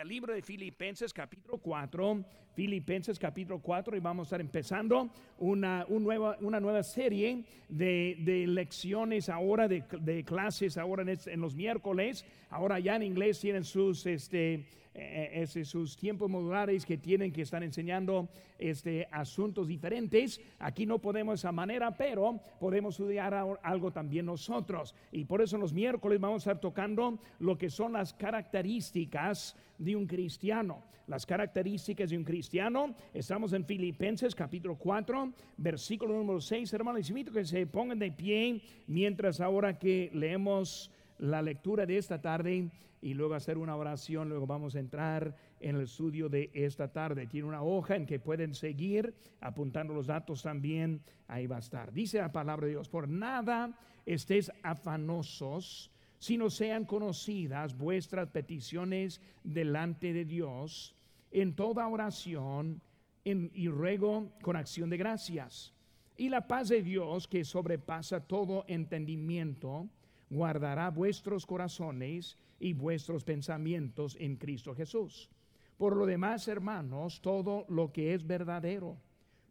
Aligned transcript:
El 0.00 0.10
libro 0.10 0.32
de 0.32 0.42
Filipenses 0.42 1.12
capítulo 1.12 1.58
4, 1.58 2.24
Filipenses 2.54 3.18
capítulo 3.18 3.58
4 3.58 3.96
y 3.96 3.98
vamos 3.98 4.26
a 4.26 4.28
estar 4.28 4.40
empezando 4.40 5.10
una, 5.40 5.84
nueva, 5.88 6.36
una 6.40 6.60
nueva 6.60 6.84
serie 6.84 7.42
de, 7.68 8.44
lecciones 8.46 9.28
ahora, 9.28 9.66
de, 9.66 10.24
clases 10.24 10.78
ahora 10.78 11.02
en, 11.02 11.40
los 11.40 11.56
miércoles, 11.56 12.24
ahora 12.48 12.78
ya 12.78 12.94
en 12.94 13.02
inglés 13.02 13.40
tienen 13.40 13.64
sus, 13.64 14.06
este, 14.06 14.68
eh, 14.94 15.46
eh, 15.54 15.64
sus 15.64 15.96
tiempos 15.96 16.28
modulares 16.28 16.84
que 16.84 16.98
tienen 16.98 17.32
que 17.32 17.42
estar 17.42 17.62
enseñando 17.62 18.28
este, 18.58 19.06
asuntos 19.10 19.68
diferentes. 19.68 20.40
Aquí 20.58 20.86
no 20.86 20.98
podemos 20.98 21.32
de 21.32 21.36
esa 21.36 21.52
manera, 21.52 21.96
pero 21.96 22.40
podemos 22.58 22.94
estudiar 22.94 23.34
algo 23.62 23.92
también 23.92 24.26
nosotros. 24.26 24.94
Y 25.12 25.24
por 25.24 25.42
eso 25.42 25.56
los 25.58 25.72
miércoles 25.72 26.20
vamos 26.20 26.46
a 26.46 26.50
estar 26.50 26.60
tocando 26.60 27.18
lo 27.38 27.56
que 27.56 27.70
son 27.70 27.92
las 27.92 28.12
características 28.14 29.56
de 29.78 29.94
un 29.94 30.06
cristiano. 30.06 30.82
Las 31.06 31.24
características 31.24 32.10
de 32.10 32.18
un 32.18 32.24
cristiano. 32.24 32.94
Estamos 33.14 33.52
en 33.52 33.64
Filipenses 33.64 34.34
capítulo 34.34 34.76
4, 34.76 35.32
versículo 35.56 36.14
número 36.14 36.40
6. 36.40 36.72
Hermanos, 36.72 37.00
les 37.00 37.08
invito 37.10 37.32
que 37.32 37.44
se 37.44 37.66
pongan 37.66 37.98
de 37.98 38.12
pie 38.12 38.60
mientras 38.86 39.40
ahora 39.40 39.78
que 39.78 40.10
leemos 40.12 40.90
la 41.18 41.40
lectura 41.40 41.86
de 41.86 41.98
esta 41.98 42.20
tarde 42.20 42.70
y 43.00 43.14
luego 43.14 43.34
hacer 43.34 43.58
una 43.58 43.76
oración. 43.76 44.28
Luego 44.28 44.46
vamos 44.46 44.74
a 44.74 44.80
entrar 44.80 45.34
en 45.60 45.76
el 45.76 45.82
estudio 45.82 46.28
de 46.28 46.50
esta 46.54 46.92
tarde. 46.92 47.26
Tiene 47.26 47.48
una 47.48 47.62
hoja 47.62 47.96
en 47.96 48.06
que 48.06 48.18
pueden 48.18 48.54
seguir 48.54 49.14
apuntando 49.40 49.94
los 49.94 50.06
datos 50.06 50.42
también. 50.42 51.00
Ahí 51.26 51.46
va 51.46 51.56
a 51.56 51.60
estar. 51.60 51.92
Dice 51.92 52.18
la 52.18 52.32
palabra 52.32 52.66
de 52.66 52.72
Dios, 52.72 52.88
por 52.88 53.08
nada 53.08 53.78
estés 54.06 54.50
afanosos, 54.62 55.90
sino 56.18 56.50
sean 56.50 56.84
conocidas 56.84 57.76
vuestras 57.76 58.28
peticiones 58.30 59.20
delante 59.44 60.12
de 60.12 60.24
Dios 60.24 60.96
en 61.30 61.54
toda 61.54 61.86
oración 61.86 62.80
y 63.24 63.68
ruego 63.68 64.32
con 64.42 64.56
acción 64.56 64.88
de 64.90 64.96
gracias. 64.96 65.74
Y 66.16 66.30
la 66.30 66.48
paz 66.48 66.68
de 66.68 66.82
Dios 66.82 67.28
que 67.28 67.44
sobrepasa 67.44 68.26
todo 68.26 68.64
entendimiento, 68.66 69.88
guardará 70.30 70.90
vuestros 70.90 71.46
corazones 71.46 72.36
y 72.58 72.72
vuestros 72.72 73.24
pensamientos 73.24 74.16
en 74.18 74.36
Cristo 74.36 74.74
Jesús. 74.74 75.30
Por 75.76 75.96
lo 75.96 76.06
demás, 76.06 76.48
hermanos, 76.48 77.20
todo 77.20 77.64
lo 77.68 77.92
que 77.92 78.14
es 78.14 78.26
verdadero, 78.26 78.96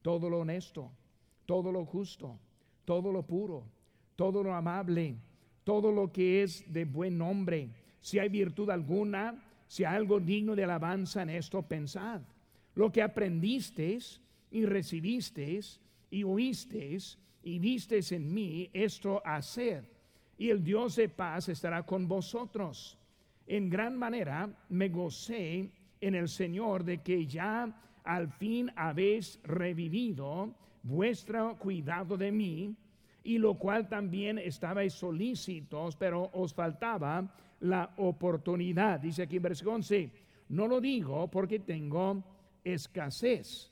todo 0.02 0.30
lo 0.30 0.40
honesto, 0.40 0.92
todo 1.46 1.72
lo 1.72 1.86
justo, 1.86 2.40
todo 2.84 3.12
lo 3.12 3.24
puro, 3.26 3.66
todo 4.16 4.44
lo 4.44 4.54
amable, 4.54 5.16
todo 5.64 5.92
lo 5.92 6.12
que 6.12 6.44
es 6.44 6.72
de 6.72 6.86
buen 6.86 7.18
nombre, 7.18 7.70
si 8.02 8.20
hay 8.20 8.30
virtud 8.30 8.70
alguna, 8.70 9.44
si 9.68 9.84
hay 9.84 9.96
algo 9.96 10.20
digno 10.20 10.56
de 10.56 10.64
alabanza 10.64 11.22
en 11.22 11.30
esto, 11.30 11.62
pensad. 11.62 12.22
Lo 12.76 12.92
que 12.92 13.02
aprendisteis 13.02 14.22
y 14.52 14.66
recibisteis 14.66 15.80
y 16.10 16.24
oísteis 16.24 17.18
y 17.44 17.60
visteis 17.60 18.12
en 18.12 18.34
mí, 18.34 18.70
esto 18.74 19.22
haced 19.26 19.84
y 20.38 20.50
el 20.50 20.64
Dios 20.64 20.96
de 20.96 21.10
paz 21.10 21.50
estará 21.50 21.84
con 21.84 22.08
vosotros. 22.08 22.98
En 23.46 23.70
gran 23.70 23.98
manera 23.98 24.50
me 24.70 24.90
gocé 24.90 25.72
en 26.00 26.16
el 26.16 26.28
Señor 26.28 26.84
de 26.84 27.00
que 27.00 27.26
ya 27.26 28.00
al 28.04 28.30
fin 28.30 28.72
habéis 28.76 29.40
revivido 29.44 30.54
vuestro 30.84 31.58
cuidado 31.58 32.18
de 32.18 32.32
mí, 32.32 32.76
y 33.28 33.38
lo 33.40 33.56
cual 33.56 33.90
también 33.90 34.38
estabais 34.38 34.94
solícitos, 34.94 35.98
pero 35.98 36.30
os 36.32 36.54
faltaba 36.54 37.30
la 37.60 37.94
oportunidad. 37.98 39.02
Dice 39.02 39.24
aquí 39.24 39.36
en 39.36 39.44
versículo 39.44 39.76
11, 39.76 40.10
no 40.48 40.66
lo 40.66 40.80
digo 40.80 41.30
porque 41.30 41.60
tengo 41.60 42.24
escasez, 42.64 43.70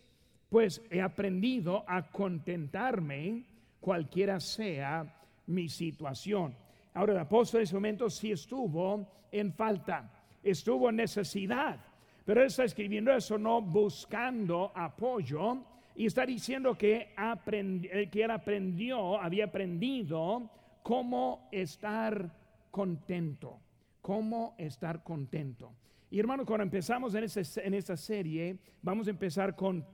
pues 0.49 0.81
he 0.89 1.01
aprendido 1.01 1.85
a 1.87 2.11
contentarme 2.11 3.45
cualquiera 3.79 4.41
sea 4.41 5.14
mi 5.47 5.69
situación. 5.69 6.55
Ahora 6.93 7.13
el 7.13 7.19
apóstol 7.19 7.59
en 7.59 7.63
ese 7.63 7.75
momento 7.75 8.09
sí 8.09 8.31
estuvo 8.31 9.07
en 9.31 9.53
falta, 9.53 10.11
estuvo 10.41 10.89
en 10.89 10.97
necesidad, 10.97 11.79
pero 12.23 12.41
él 12.41 12.47
está 12.47 12.63
escribiendo 12.63 13.11
eso 13.11 13.37
no 13.37 13.61
buscando 13.61 14.71
apoyo 14.73 15.57
y 15.95 16.05
está 16.05 16.25
diciendo 16.25 16.77
que, 16.77 17.13
eh, 17.17 18.09
que 18.11 18.23
él 18.23 18.31
aprendió, 18.31 19.19
había 19.21 19.45
aprendido 19.45 20.49
cómo 20.81 21.49
estar 21.51 22.31
contento, 22.71 23.59
cómo 24.01 24.55
estar 24.57 25.03
contento. 25.03 25.73
Y 26.09 26.19
hermano, 26.19 26.45
cuando 26.45 26.63
empezamos 26.63 27.13
en, 27.15 27.25
ese, 27.25 27.65
en 27.65 27.73
esta 27.73 27.97
serie, 27.97 28.57
vamos 28.81 29.07
a 29.07 29.11
empezar 29.11 29.55
con 29.55 29.85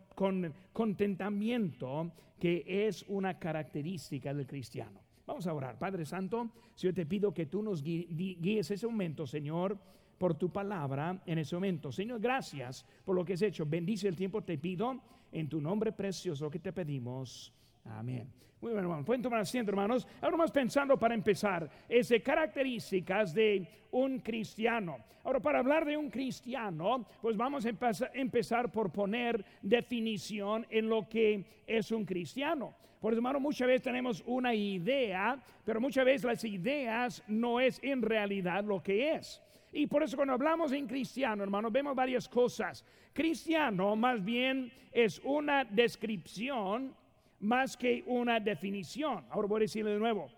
contentamiento, 0.74 2.12
que 2.40 2.64
es 2.88 3.04
una 3.08 3.40
característica 3.40 4.34
del 4.34 4.46
cristiano. 4.46 5.00
A 5.48 5.54
orar. 5.54 5.78
Padre 5.78 6.06
Santo, 6.06 6.52
si 6.76 6.88
yo 6.88 6.94
te 6.94 7.06
pido 7.06 7.34
que 7.34 7.46
tú 7.46 7.62
nos 7.62 7.82
guíes 7.84 8.72
ese 8.72 8.88
momento, 8.88 9.26
Señor, 9.26 9.78
por 10.18 10.36
tu 10.36 10.52
palabra 10.52 11.20
en 11.26 11.40
ese 11.40 11.56
momento. 11.56 11.92
Señor, 11.92 12.20
gracias 12.20 12.86
por 13.04 13.16
lo 13.16 13.26
que 13.26 13.34
has 13.34 13.42
hecho. 13.42 13.66
Bendice 13.66 14.08
el 14.08 14.16
tiempo, 14.16 14.44
te 14.44 14.58
pido, 14.58 15.02
en 15.32 15.50
tu 15.50 15.60
nombre 15.60 15.92
precioso 15.92 16.50
que 16.50 16.60
te 16.60 16.72
pedimos. 16.72 17.52
Amén. 17.86 18.32
Muy 18.62 18.72
bien, 18.74 18.84
hermanos. 18.84 19.06
Pueden 19.06 19.24
tomar 19.24 19.40
asiento, 19.40 19.72
hermanos. 19.72 20.08
Ahora 20.22 20.38
más 20.38 20.52
pensando 20.52 20.98
para 20.98 21.16
empezar, 21.16 21.68
es 21.90 22.10
de 22.10 22.22
características 22.22 23.34
de 23.34 23.68
un 23.92 24.20
cristiano. 24.20 24.98
Ahora, 25.24 25.40
para 25.40 25.60
hablar 25.60 25.86
de 25.86 25.98
un 25.98 26.10
cristiano, 26.10 27.06
pues 27.22 27.36
vamos 27.36 27.66
a 27.66 27.70
empezar 28.14 28.72
por 28.72 28.92
poner 28.92 29.44
definición 29.62 30.68
en 30.70 30.88
lo 30.88 31.10
que 31.10 31.64
es 31.66 31.92
un 31.92 32.06
cristiano. 32.06 32.76
Por 33.02 33.14
eso, 33.14 33.18
hermano, 33.18 33.40
muchas 33.40 33.68
veces 33.68 33.82
tenemos 33.82 34.24
una 34.28 34.54
idea, 34.54 35.38
pero 35.66 35.82
muchas 35.82 36.06
veces 36.06 36.24
las 36.24 36.44
ideas 36.44 37.24
no 37.28 37.60
es 37.60 37.80
en 37.82 38.00
realidad 38.00 38.64
lo 38.64 38.82
que 38.82 39.14
es. 39.14 39.42
Y 39.74 39.88
por 39.88 40.04
eso 40.04 40.16
cuando 40.16 40.36
hablamos 40.36 40.70
de 40.70 40.86
cristiano, 40.86 41.42
hermano, 41.42 41.72
vemos 41.72 41.96
varias 41.96 42.30
cosas. 42.30 42.86
Cristiano 43.12 43.96
más 43.96 44.24
bien 44.24 44.72
es 44.92 45.20
una 45.24 45.66
descripción 45.66 46.94
más 47.40 47.76
que 47.76 48.04
una 48.06 48.40
definición. 48.40 49.26
Ahora 49.32 49.48
voy 49.48 49.62
a 49.62 49.62
decirlo 49.62 49.90
de 49.90 49.98
nuevo. 49.98 50.30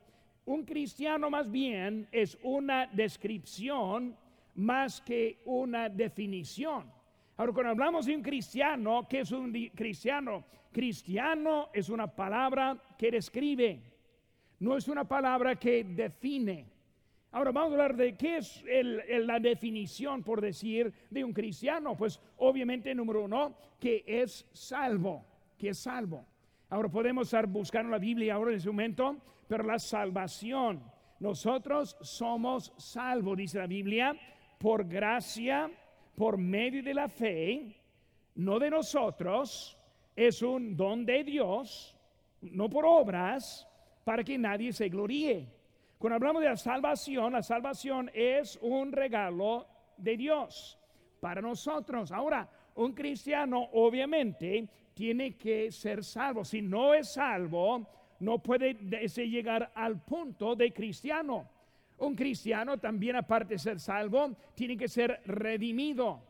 Un 0.45 0.63
cristiano 0.63 1.29
más 1.29 1.51
bien 1.51 2.07
es 2.13 2.37
una 2.43 2.87
descripción 2.87 4.15
más 4.55 5.01
que 5.01 5.41
una 5.43 5.89
definición. 5.89 6.89
Ahora, 7.35 7.51
cuando 7.51 7.71
hablamos 7.71 8.05
de 8.05 8.15
un 8.15 8.21
cristiano, 8.21 9.07
¿qué 9.09 9.21
es 9.21 9.31
un 9.31 9.51
cristiano? 9.73 10.45
Cristiano 10.71 11.69
es 11.73 11.89
una 11.89 12.07
palabra 12.07 12.77
que 12.97 13.11
describe, 13.11 13.81
no 14.59 14.77
es 14.77 14.87
una 14.87 15.03
palabra 15.03 15.55
que 15.55 15.83
define. 15.83 16.65
Ahora 17.31 17.51
vamos 17.51 17.71
a 17.71 17.73
hablar 17.73 17.95
de 17.95 18.15
qué 18.15 18.37
es 18.37 18.63
la 19.25 19.39
definición, 19.39 20.21
por 20.23 20.41
decir, 20.41 20.93
de 21.09 21.23
un 21.23 21.33
cristiano. 21.33 21.97
Pues 21.97 22.19
obviamente, 22.37 22.93
número 22.93 23.23
uno, 23.23 23.55
que 23.79 24.03
es 24.05 24.47
salvo, 24.53 25.25
que 25.57 25.69
es 25.69 25.79
salvo. 25.79 26.27
Ahora 26.69 26.89
podemos 26.89 27.27
estar 27.27 27.47
buscando 27.47 27.89
la 27.89 27.97
Biblia 27.97 28.35
ahora 28.35 28.51
en 28.51 28.57
ese 28.57 28.69
momento, 28.69 29.17
pero 29.47 29.63
la 29.63 29.79
salvación, 29.79 30.83
nosotros 31.19 31.97
somos 32.01 32.71
salvos, 32.77 33.37
dice 33.37 33.57
la 33.57 33.67
Biblia, 33.67 34.15
por 34.59 34.87
gracia, 34.87 35.71
por 36.15 36.37
medio 36.37 36.83
de 36.83 36.93
la 36.93 37.07
fe, 37.07 37.75
no 38.35 38.59
de 38.59 38.69
nosotros, 38.69 39.77
es 40.15 40.41
un 40.41 40.75
don 40.75 41.05
de 41.05 41.23
Dios, 41.23 41.95
no 42.41 42.69
por 42.69 42.85
obras, 42.85 43.67
para 44.03 44.23
que 44.23 44.37
nadie 44.37 44.73
se 44.73 44.89
gloríe. 44.89 45.47
Cuando 45.97 46.15
hablamos 46.15 46.41
de 46.41 46.49
la 46.49 46.57
salvación, 46.57 47.33
la 47.33 47.43
salvación 47.43 48.11
es 48.13 48.59
un 48.61 48.91
regalo 48.91 49.67
de 49.97 50.17
Dios 50.17 50.77
para 51.19 51.41
nosotros. 51.41 52.11
Ahora, 52.11 52.49
un 52.75 52.93
cristiano 52.93 53.69
obviamente 53.73 54.67
tiene 54.93 55.37
que 55.37 55.71
ser 55.71 56.03
salvo. 56.03 56.43
Si 56.43 56.61
no 56.61 56.93
es 56.93 57.13
salvo, 57.13 57.87
no 58.19 58.39
puede 58.39 58.73
llegar 58.73 59.71
al 59.73 60.03
punto 60.03 60.55
de 60.55 60.73
cristiano. 60.73 61.49
Un 61.97 62.15
cristiano 62.15 62.77
también, 62.77 63.15
aparte 63.15 63.55
de 63.55 63.59
ser 63.59 63.79
salvo, 63.79 64.35
tiene 64.55 64.77
que 64.77 64.87
ser 64.87 65.21
redimido. 65.25 66.21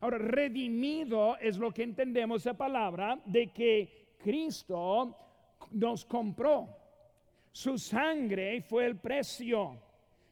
Ahora, 0.00 0.18
redimido 0.18 1.36
es 1.38 1.58
lo 1.58 1.72
que 1.72 1.82
entendemos 1.82 2.42
esa 2.42 2.54
palabra 2.54 3.20
de 3.26 3.52
que 3.52 4.16
Cristo 4.18 5.16
nos 5.72 6.04
compró. 6.04 6.68
Su 7.52 7.78
sangre 7.78 8.62
fue 8.62 8.86
el 8.86 8.96
precio. 8.96 9.78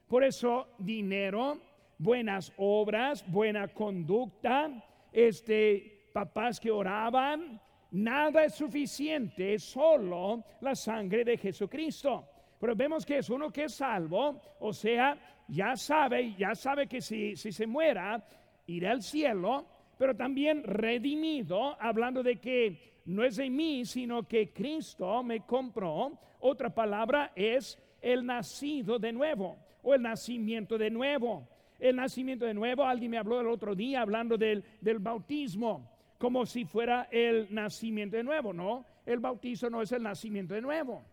Por 0.08 0.24
eso, 0.24 0.68
dinero, 0.78 1.60
buenas 1.98 2.52
obras, 2.56 3.24
buena 3.30 3.68
conducta, 3.68 4.70
este, 5.12 6.08
papás 6.12 6.58
que 6.60 6.70
oraban, 6.70 7.60
nada 7.90 8.44
es 8.44 8.54
suficiente, 8.54 9.58
solo 9.58 10.44
la 10.60 10.74
sangre 10.74 11.24
de 11.24 11.36
Jesucristo. 11.36 12.26
Pero 12.60 12.74
vemos 12.74 13.06
que 13.06 13.18
es 13.18 13.30
uno 13.30 13.50
que 13.50 13.64
es 13.64 13.74
salvo, 13.74 14.40
o 14.60 14.72
sea, 14.72 15.16
ya 15.48 15.76
sabe, 15.76 16.34
ya 16.36 16.54
sabe 16.54 16.86
que 16.86 17.00
si, 17.00 17.36
si 17.36 17.52
se 17.52 17.66
muera, 17.66 18.24
iré 18.66 18.88
al 18.88 19.02
cielo, 19.02 19.66
pero 19.96 20.14
también 20.14 20.62
redimido, 20.64 21.76
hablando 21.80 22.22
de 22.22 22.36
que 22.36 23.00
no 23.06 23.24
es 23.24 23.36
de 23.36 23.48
mí, 23.48 23.84
sino 23.84 24.28
que 24.28 24.52
Cristo 24.52 25.22
me 25.22 25.40
compró. 25.46 26.18
Otra 26.40 26.74
palabra 26.74 27.32
es 27.34 27.78
el 28.00 28.24
nacido 28.26 28.98
de 28.98 29.12
nuevo 29.12 29.58
o 29.82 29.94
el 29.94 30.02
nacimiento 30.02 30.76
de 30.78 30.90
nuevo. 30.90 31.48
El 31.78 31.96
nacimiento 31.96 32.44
de 32.44 32.54
nuevo, 32.54 32.84
alguien 32.84 33.12
me 33.12 33.18
habló 33.18 33.40
el 33.40 33.46
otro 33.46 33.74
día 33.74 34.02
hablando 34.02 34.36
del, 34.36 34.64
del 34.80 34.98
bautismo, 34.98 35.90
como 36.18 36.44
si 36.44 36.64
fuera 36.64 37.08
el 37.10 37.52
nacimiento 37.54 38.16
de 38.16 38.24
nuevo, 38.24 38.52
¿no? 38.52 38.84
El 39.06 39.20
bautizo 39.20 39.70
no 39.70 39.80
es 39.80 39.92
el 39.92 40.02
nacimiento 40.02 40.54
de 40.54 40.60
nuevo. 40.60 41.04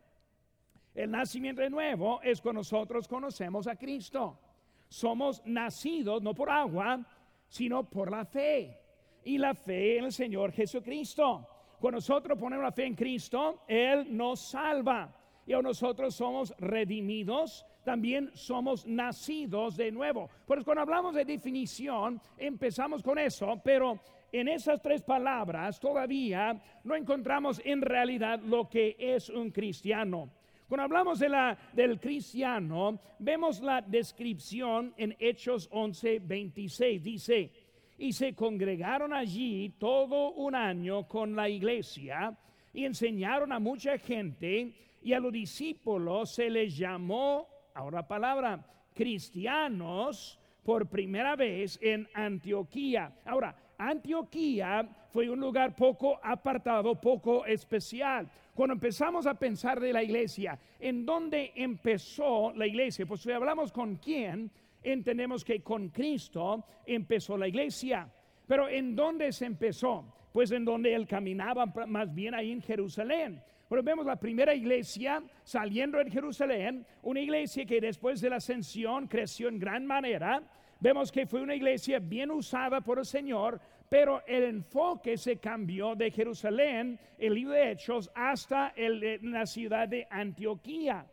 El 0.96 1.12
nacimiento 1.12 1.62
de 1.62 1.70
nuevo 1.70 2.22
es 2.22 2.40
cuando 2.40 2.62
nosotros 2.62 3.06
conocemos 3.06 3.68
a 3.68 3.76
Cristo. 3.76 4.40
Somos 4.88 5.42
nacidos 5.46 6.24
no 6.24 6.34
por 6.34 6.50
agua, 6.50 7.06
sino 7.50 7.84
por 7.84 8.10
la 8.10 8.24
fe. 8.24 8.80
Y 9.26 9.38
la 9.38 9.54
fe 9.54 9.98
en 9.98 10.06
el 10.06 10.14
Señor 10.14 10.54
Jesucristo. 10.54 11.48
Cuando 11.82 11.98
nosotros 11.98 12.40
ponemos 12.40 12.64
la 12.64 12.72
fe 12.72 12.86
en 12.86 12.96
Cristo, 12.96 13.64
Él 13.68 14.16
nos 14.16 14.40
salva. 14.40 15.14
Y 15.46 15.52
nosotros 15.52 16.16
somos 16.16 16.54
redimidos, 16.60 17.66
también 17.84 18.32
somos 18.34 18.88
nacidos 18.88 19.76
de 19.76 19.92
nuevo. 19.92 20.30
Pues 20.46 20.64
cuando 20.64 20.82
hablamos 20.82 21.14
de 21.14 21.26
definición, 21.26 22.22
empezamos 22.38 23.04
con 23.04 23.20
eso, 23.20 23.62
pero 23.64 24.00
en 24.32 24.48
esas 24.48 24.82
tres 24.82 25.04
palabras 25.04 25.80
todavía 25.80 26.60
no 26.84 26.96
encontramos 26.96 27.62
en 27.66 27.82
realidad 27.82 28.40
lo 28.40 28.70
que 28.70 28.96
es 28.98 29.30
un 29.30 29.52
cristiano. 29.52 30.32
Cuando 30.68 30.84
hablamos 30.84 31.20
de 31.20 31.30
la, 31.30 31.58
del 31.74 32.00
cristiano, 32.00 33.00
vemos 33.20 33.62
la 33.62 33.82
descripción 33.82 34.94
en 34.98 35.16
Hechos 35.20 35.70
11, 35.72 36.20
26. 36.20 37.04
Dice, 37.04 37.52
y 37.98 38.12
se 38.14 38.34
congregaron 38.34 39.14
allí 39.14 39.76
todo 39.78 40.32
un 40.32 40.56
año 40.56 41.08
con 41.08 41.36
la 41.36 41.48
iglesia 41.48 42.36
y 42.74 42.86
enseñaron 42.86 43.52
a 43.52 43.60
mucha 43.60 43.98
gente 43.98 44.74
y 45.02 45.14
a 45.14 45.20
los 45.20 45.32
discípulos 45.32 46.34
se 46.34 46.50
les 46.50 46.76
llamó, 46.76 47.48
ahora 47.76 48.08
palabra, 48.08 48.66
cristianos 48.94 50.40
por 50.66 50.88
primera 50.88 51.36
vez 51.36 51.78
en 51.80 52.10
Antioquía. 52.16 53.14
Ahora, 53.24 53.56
Antioquía 53.78 54.90
fue 55.14 55.30
un 55.30 55.40
lugar 55.40 55.76
poco 55.76 56.20
apartado, 56.24 57.00
poco 57.00 57.46
especial. 57.46 58.28
Cuando 58.56 58.74
empezamos 58.74 59.28
a 59.28 59.36
pensar 59.36 59.80
de 59.80 59.94
la 59.94 60.02
iglesia, 60.02 60.58
¿en 60.80 61.06
dónde 61.06 61.52
empezó 61.56 62.52
la 62.56 62.66
iglesia? 62.66 63.06
Pues 63.06 63.22
si 63.22 63.32
hablamos 63.32 63.72
con 63.72 63.98
quién, 63.98 64.50
entendemos 64.82 65.46
que 65.46 65.62
con 65.62 65.90
Cristo 65.90 66.66
empezó 66.86 67.38
la 67.38 67.48
iglesia. 67.48 68.10
Pero 68.48 68.68
¿en 68.68 68.96
dónde 68.96 69.32
se 69.34 69.46
empezó? 69.46 70.04
Pues 70.34 70.50
en 70.52 70.66
donde 70.66 70.96
él 70.96 71.06
caminaba 71.06 71.68
más 71.68 72.14
bien 72.14 72.34
ahí 72.34 72.52
en 72.52 72.62
Jerusalén. 72.62 73.40
Pero 73.68 73.82
vemos 73.82 74.06
la 74.06 74.16
primera 74.16 74.54
iglesia 74.54 75.24
saliendo 75.44 75.98
de 75.98 76.12
Jerusalén, 76.12 76.86
una 77.02 77.20
iglesia 77.20 77.66
que 77.66 77.82
después 77.82 78.22
de 78.22 78.30
la 78.30 78.36
ascensión 78.36 79.08
creció 79.08 79.48
en 79.48 79.58
gran 79.58 79.86
manera. 79.86 80.44
Vemos 80.80 81.12
que 81.12 81.26
fue 81.26 81.42
una 81.42 81.56
iglesia 81.56 82.00
bien 82.00 82.30
usada 82.30 82.82
por 82.82 83.00
el 83.00 83.06
Señor, 83.06 83.60
pero 83.90 84.24
el 84.28 84.44
enfoque 84.44 85.18
se 85.18 85.38
cambió 85.38 85.96
de 85.96 86.12
Jerusalén, 86.12 87.00
el 87.18 87.34
libro 87.34 87.54
de 87.54 87.72
Hechos, 87.72 88.12
hasta 88.14 88.74
la 88.76 89.46
ciudad 89.46 89.88
de 89.88 90.08
Antioquía. 90.10 91.06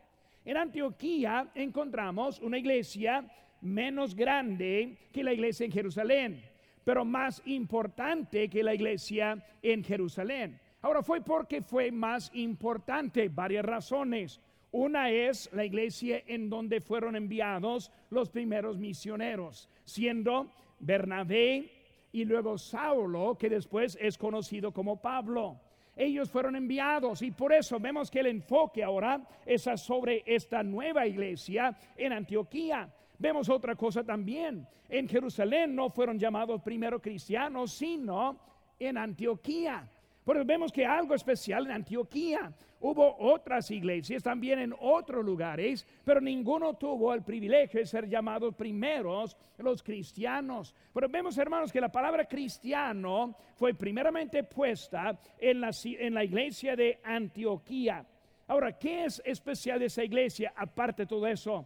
En 0.45 0.57
Antioquía 0.57 1.47
encontramos 1.55 2.39
una 2.39 2.57
iglesia 2.57 3.25
menos 3.61 4.13
grande 4.13 4.97
que 5.11 5.23
la 5.23 5.33
iglesia 5.33 5.65
en 5.65 5.71
Jerusalén, 5.71 6.43
pero 6.83 7.05
más 7.05 7.41
importante 7.45 8.49
que 8.49 8.61
la 8.61 8.75
iglesia 8.75 9.43
en 9.61 9.83
Jerusalén. 9.83 10.59
Ahora 10.83 11.01
fue 11.01 11.21
porque 11.21 11.61
fue 11.61 11.91
más 11.91 12.29
importante, 12.33 13.29
varias 13.29 13.63
razones. 13.63 14.41
Una 14.73 15.09
es 15.09 15.49
la 15.53 15.63
iglesia 15.63 16.21
en 16.27 16.49
donde 16.49 16.81
fueron 16.81 17.15
enviados 17.15 17.89
los 18.09 18.29
primeros 18.29 18.77
misioneros, 18.77 19.69
siendo 19.85 20.51
Bernabé 20.79 21.71
y 22.11 22.25
luego 22.25 22.57
Saulo, 22.57 23.37
que 23.37 23.49
después 23.49 23.97
es 24.01 24.17
conocido 24.17 24.73
como 24.73 25.01
Pablo. 25.01 25.57
Ellos 25.95 26.29
fueron 26.29 26.57
enviados 26.57 27.21
y 27.21 27.31
por 27.31 27.53
eso 27.53 27.79
vemos 27.79 28.11
que 28.11 28.19
el 28.19 28.25
enfoque 28.25 28.83
ahora 28.83 29.25
es 29.45 29.61
sobre 29.77 30.21
esta 30.25 30.63
nueva 30.63 31.07
iglesia 31.07 31.77
en 31.95 32.11
Antioquía. 32.11 32.93
Vemos 33.19 33.47
otra 33.47 33.77
cosa 33.77 34.03
también. 34.03 34.67
En 34.89 35.07
Jerusalén 35.07 35.73
no 35.73 35.89
fueron 35.89 36.19
llamados 36.19 36.61
primero 36.61 37.01
cristianos, 37.01 37.71
sino 37.71 38.37
en 38.77 38.97
Antioquía. 38.97 39.87
Pero 40.25 40.45
vemos 40.45 40.71
que 40.71 40.85
algo 40.85 41.13
especial 41.15 41.65
en 41.65 41.71
Antioquía. 41.73 42.53
Hubo 42.79 43.15
otras 43.17 43.71
iglesias 43.71 44.23
también 44.23 44.59
en 44.59 44.75
otros 44.77 45.23
lugares, 45.23 45.87
pero 46.03 46.19
ninguno 46.19 46.73
tuvo 46.73 47.13
el 47.13 47.23
privilegio 47.23 47.79
de 47.79 47.85
ser 47.85 48.09
llamados 48.09 48.53
primeros 48.55 49.37
los 49.57 49.81
cristianos. 49.81 50.75
Pero 50.93 51.07
vemos, 51.07 51.37
hermanos, 51.37 51.71
que 51.71 51.79
la 51.79 51.91
palabra 51.91 52.25
cristiano 52.25 53.35
fue 53.55 53.73
primeramente 53.73 54.43
puesta 54.43 55.17
en 55.39 55.61
la, 55.61 56.23
iglesia 56.23 56.75
de 56.75 56.99
Antioquía. 57.03 58.05
Ahora, 58.47 58.77
¿qué 58.77 59.05
es 59.05 59.21
especial 59.25 59.79
de 59.79 59.85
esa 59.85 60.03
iglesia 60.03 60.53
aparte 60.55 61.03
de 61.03 61.07
todo 61.07 61.25
eso? 61.27 61.65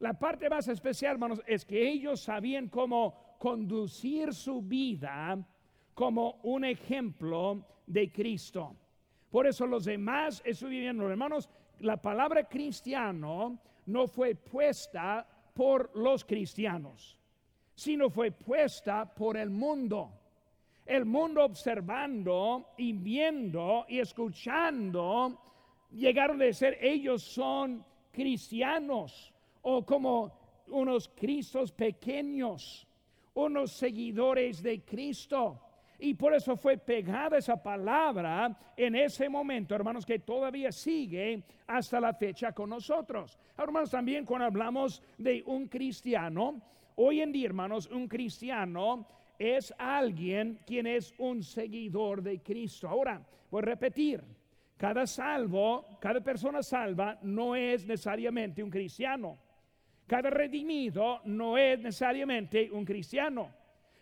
La 0.00 0.14
parte 0.14 0.48
más 0.48 0.66
especial, 0.68 1.12
hermanos, 1.12 1.42
es 1.46 1.64
que 1.64 1.86
ellos 1.86 2.20
sabían 2.20 2.68
cómo 2.68 3.36
conducir 3.38 4.32
su 4.32 4.62
vida 4.62 5.38
como 5.94 6.40
un 6.42 6.64
ejemplo 6.64 7.64
de 7.86 8.10
Cristo. 8.10 8.74
Por 9.30 9.46
eso 9.46 9.66
los 9.66 9.84
demás 9.84 10.42
estuvieron, 10.44 11.10
hermanos, 11.10 11.48
la 11.80 11.96
palabra 11.96 12.48
cristiano 12.48 13.58
no 13.86 14.06
fue 14.06 14.34
puesta 14.34 15.26
por 15.54 15.90
los 15.96 16.24
cristianos, 16.24 17.16
sino 17.74 18.10
fue 18.10 18.30
puesta 18.30 19.12
por 19.12 19.36
el 19.36 19.50
mundo. 19.50 20.12
El 20.86 21.04
mundo 21.04 21.44
observando 21.44 22.74
y 22.76 22.92
viendo 22.92 23.86
y 23.88 24.00
escuchando, 24.00 25.40
llegaron 25.90 26.42
a 26.42 26.52
ser 26.52 26.78
ellos 26.80 27.22
son 27.22 27.84
cristianos 28.12 29.32
o 29.62 29.84
como 29.84 30.32
unos 30.68 31.08
cristos 31.08 31.72
pequeños, 31.72 32.86
unos 33.34 33.72
seguidores 33.72 34.62
de 34.62 34.84
Cristo. 34.84 35.60
Y 35.98 36.14
por 36.14 36.34
eso 36.34 36.56
fue 36.56 36.76
pegada 36.76 37.38
esa 37.38 37.62
palabra 37.62 38.56
en 38.76 38.94
ese 38.94 39.28
momento, 39.28 39.74
hermanos, 39.74 40.04
que 40.04 40.18
todavía 40.18 40.72
sigue 40.72 41.42
hasta 41.66 42.00
la 42.00 42.12
fecha 42.12 42.52
con 42.52 42.70
nosotros. 42.70 43.38
Hermanos, 43.56 43.90
también 43.90 44.24
cuando 44.24 44.46
hablamos 44.46 45.02
de 45.16 45.42
un 45.46 45.68
cristiano, 45.68 46.60
hoy 46.96 47.20
en 47.20 47.32
día, 47.32 47.46
hermanos, 47.46 47.88
un 47.90 48.08
cristiano 48.08 49.06
es 49.38 49.74
alguien 49.78 50.60
quien 50.66 50.86
es 50.86 51.14
un 51.18 51.42
seguidor 51.42 52.22
de 52.22 52.40
Cristo. 52.40 52.88
Ahora, 52.88 53.20
voy 53.50 53.62
a 53.62 53.66
repetir, 53.66 54.22
cada 54.76 55.06
salvo, 55.06 55.86
cada 56.00 56.20
persona 56.20 56.62
salva 56.62 57.18
no 57.22 57.54
es 57.54 57.86
necesariamente 57.86 58.62
un 58.62 58.70
cristiano. 58.70 59.38
Cada 60.06 60.28
redimido 60.28 61.20
no 61.24 61.56
es 61.56 61.78
necesariamente 61.78 62.70
un 62.70 62.84
cristiano. 62.84 63.50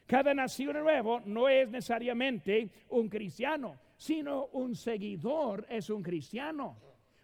Cada 0.06 0.34
nacido 0.34 0.72
nuevo 0.72 1.20
no 1.24 1.48
es 1.48 1.70
necesariamente 1.70 2.70
un 2.90 3.08
cristiano, 3.08 3.78
sino 3.96 4.46
un 4.52 4.74
seguidor 4.74 5.66
es 5.68 5.88
un 5.90 6.02
cristiano. 6.02 6.76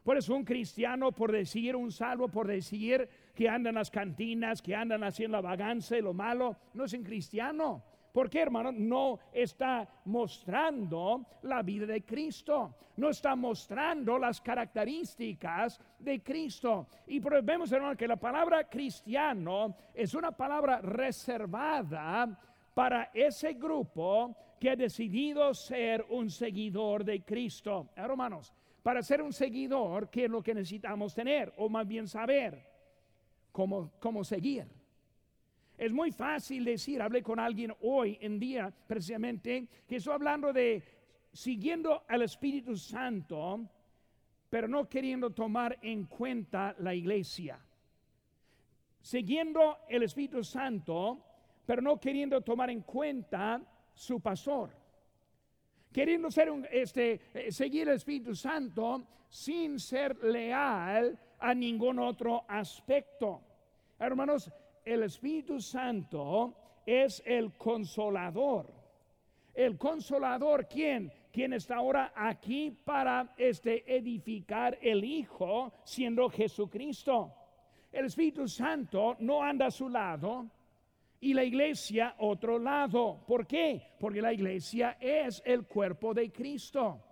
Por 0.02 0.16
eso 0.16 0.34
un 0.34 0.44
cristiano, 0.44 1.12
por 1.12 1.30
decir 1.30 1.76
un 1.76 1.92
salvo, 1.92 2.28
por 2.28 2.46
decir 2.46 3.06
que 3.34 3.48
anda 3.48 3.68
en 3.68 3.74
las 3.74 3.90
cantinas, 3.90 4.62
que 4.62 4.74
andan 4.74 5.04
haciendo 5.04 5.36
la 5.36 5.42
vagancia 5.42 5.98
y 5.98 6.02
lo 6.02 6.14
malo, 6.14 6.56
no 6.72 6.84
es 6.84 6.94
un 6.94 7.02
cristiano. 7.02 7.84
¿Por 8.12 8.30
qué, 8.30 8.40
hermano? 8.40 8.72
No 8.72 9.18
está 9.32 9.86
mostrando 10.06 11.26
la 11.42 11.62
vida 11.62 11.86
de 11.86 12.04
Cristo. 12.04 12.74
No 12.96 13.10
está 13.10 13.36
mostrando 13.36 14.18
las 14.18 14.40
características 14.40 15.78
de 15.98 16.20
Cristo. 16.22 16.88
Y 17.06 17.20
vemos, 17.20 17.70
hermano, 17.70 17.96
que 17.96 18.08
la 18.08 18.16
palabra 18.16 18.68
cristiano 18.68 19.76
es 19.94 20.14
una 20.14 20.32
palabra 20.32 20.80
reservada 20.80 22.36
para 22.78 23.10
ese 23.12 23.54
grupo 23.54 24.36
que 24.60 24.70
ha 24.70 24.76
decidido 24.76 25.52
ser 25.52 26.06
un 26.10 26.30
seguidor 26.30 27.02
de 27.02 27.24
Cristo. 27.24 27.88
Hermanos, 27.96 28.54
para 28.84 29.02
ser 29.02 29.20
un 29.20 29.32
seguidor, 29.32 30.08
¿qué 30.08 30.26
es 30.26 30.30
lo 30.30 30.40
que 30.40 30.54
necesitamos 30.54 31.12
tener? 31.12 31.52
O 31.56 31.68
más 31.68 31.88
bien 31.88 32.06
saber 32.06 32.64
cómo, 33.50 33.90
cómo 33.98 34.22
seguir. 34.22 34.64
Es 35.76 35.90
muy 35.90 36.12
fácil 36.12 36.64
decir, 36.64 37.02
hablé 37.02 37.20
con 37.20 37.40
alguien 37.40 37.74
hoy 37.80 38.16
en 38.20 38.38
día 38.38 38.72
precisamente, 38.86 39.66
que 39.84 39.96
estoy 39.96 40.14
hablando 40.14 40.52
de 40.52 40.80
siguiendo 41.32 42.04
al 42.06 42.22
Espíritu 42.22 42.76
Santo, 42.76 43.68
pero 44.48 44.68
no 44.68 44.88
queriendo 44.88 45.30
tomar 45.30 45.76
en 45.82 46.04
cuenta 46.04 46.76
la 46.78 46.94
iglesia. 46.94 47.58
Siguiendo 49.00 49.78
el 49.88 50.04
Espíritu 50.04 50.44
Santo, 50.44 51.24
pero 51.68 51.82
no 51.82 52.00
queriendo 52.00 52.40
tomar 52.40 52.70
en 52.70 52.80
cuenta 52.80 53.60
su 53.92 54.20
pastor. 54.22 54.70
Queriendo 55.92 56.28
este, 56.70 57.20
eh, 57.34 57.52
seguir 57.52 57.90
el 57.90 57.96
Espíritu 57.96 58.34
Santo 58.34 59.06
sin 59.28 59.78
ser 59.78 60.16
leal 60.24 61.20
a 61.38 61.52
ningún 61.52 61.98
otro 61.98 62.46
aspecto. 62.48 63.42
Hermanos, 63.98 64.50
el 64.82 65.02
Espíritu 65.02 65.60
Santo 65.60 66.54
es 66.86 67.22
el 67.26 67.52
consolador. 67.58 68.72
El 69.52 69.76
consolador, 69.76 70.66
¿quién? 70.68 71.12
Quien 71.30 71.52
está 71.52 71.76
ahora 71.76 72.14
aquí 72.16 72.70
para 72.70 73.34
este, 73.36 73.84
edificar 73.94 74.78
el 74.80 75.04
Hijo, 75.04 75.70
siendo 75.84 76.30
Jesucristo. 76.30 77.34
El 77.92 78.06
Espíritu 78.06 78.48
Santo 78.48 79.16
no 79.18 79.42
anda 79.42 79.66
a 79.66 79.70
su 79.70 79.90
lado 79.90 80.46
y 81.20 81.34
la 81.34 81.44
iglesia 81.44 82.14
otro 82.18 82.58
lado. 82.58 83.24
¿Por 83.26 83.46
qué? 83.46 83.94
Porque 83.98 84.22
la 84.22 84.32
iglesia 84.32 84.96
es 85.00 85.42
el 85.44 85.66
cuerpo 85.66 86.14
de 86.14 86.30
Cristo. 86.30 87.02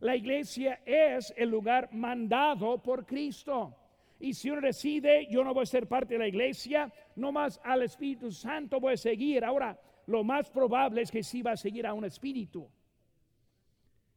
La 0.00 0.16
iglesia 0.16 0.80
es 0.84 1.32
el 1.36 1.50
lugar 1.50 1.92
mandado 1.92 2.82
por 2.82 3.04
Cristo. 3.04 3.76
Y 4.18 4.34
si 4.34 4.50
uno 4.50 4.60
decide, 4.60 5.26
yo 5.30 5.42
no 5.42 5.52
voy 5.52 5.64
a 5.64 5.66
ser 5.66 5.88
parte 5.88 6.14
de 6.14 6.20
la 6.20 6.28
iglesia, 6.28 6.92
no 7.16 7.32
más 7.32 7.60
al 7.64 7.82
Espíritu 7.82 8.30
Santo 8.30 8.78
voy 8.78 8.94
a 8.94 8.96
seguir. 8.96 9.44
Ahora, 9.44 9.78
lo 10.06 10.22
más 10.22 10.50
probable 10.50 11.02
es 11.02 11.10
que 11.10 11.22
sí 11.22 11.42
va 11.42 11.52
a 11.52 11.56
seguir 11.56 11.86
a 11.86 11.94
un 11.94 12.04
espíritu. 12.04 12.68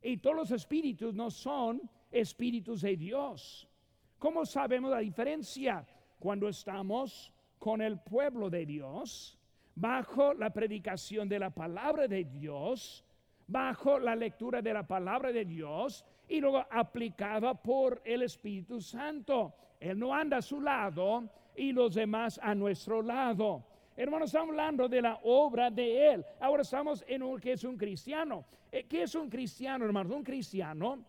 Y 0.01 0.17
todos 0.17 0.35
los 0.35 0.51
espíritus 0.51 1.13
no 1.13 1.31
son 1.31 1.81
espíritus 2.11 2.81
de 2.81 2.95
Dios. 2.97 3.67
¿Cómo 4.19 4.45
sabemos 4.45 4.91
la 4.91 4.99
diferencia? 4.99 5.85
Cuando 6.19 6.47
estamos 6.47 7.32
con 7.63 7.81
el 7.81 7.97
pueblo 7.97 8.49
de 8.49 8.65
Dios, 8.65 9.39
bajo 9.73 10.33
la 10.33 10.49
predicación 10.49 11.29
de 11.29 11.39
la 11.39 11.49
palabra 11.49 12.09
de 12.09 12.25
Dios, 12.25 13.05
bajo 13.47 13.99
la 13.99 14.17
lectura 14.17 14.61
de 14.61 14.73
la 14.73 14.85
palabra 14.85 15.31
de 15.31 15.45
Dios 15.45 16.03
y 16.27 16.41
luego 16.41 16.65
aplicada 16.69 17.53
por 17.53 18.01
el 18.03 18.23
Espíritu 18.23 18.81
Santo. 18.81 19.53
Él 19.79 19.97
no 19.97 20.13
anda 20.13 20.39
a 20.39 20.41
su 20.41 20.59
lado 20.59 21.23
y 21.55 21.71
los 21.71 21.95
demás 21.95 22.37
a 22.43 22.53
nuestro 22.53 23.01
lado. 23.01 23.63
Hermanos, 23.95 24.27
estamos 24.27 24.49
hablando 24.49 24.89
de 24.89 25.01
la 25.01 25.21
obra 25.23 25.71
de 25.71 26.15
Él. 26.15 26.25
Ahora 26.41 26.63
estamos 26.63 27.01
en 27.07 27.23
un 27.23 27.39
que 27.39 27.53
es 27.53 27.63
un 27.63 27.77
cristiano. 27.77 28.43
Eh, 28.73 28.83
¿Qué 28.89 29.03
es 29.03 29.15
un 29.15 29.29
cristiano, 29.29 29.85
hermanos? 29.85 30.11
Un 30.11 30.23
cristiano 30.23 31.01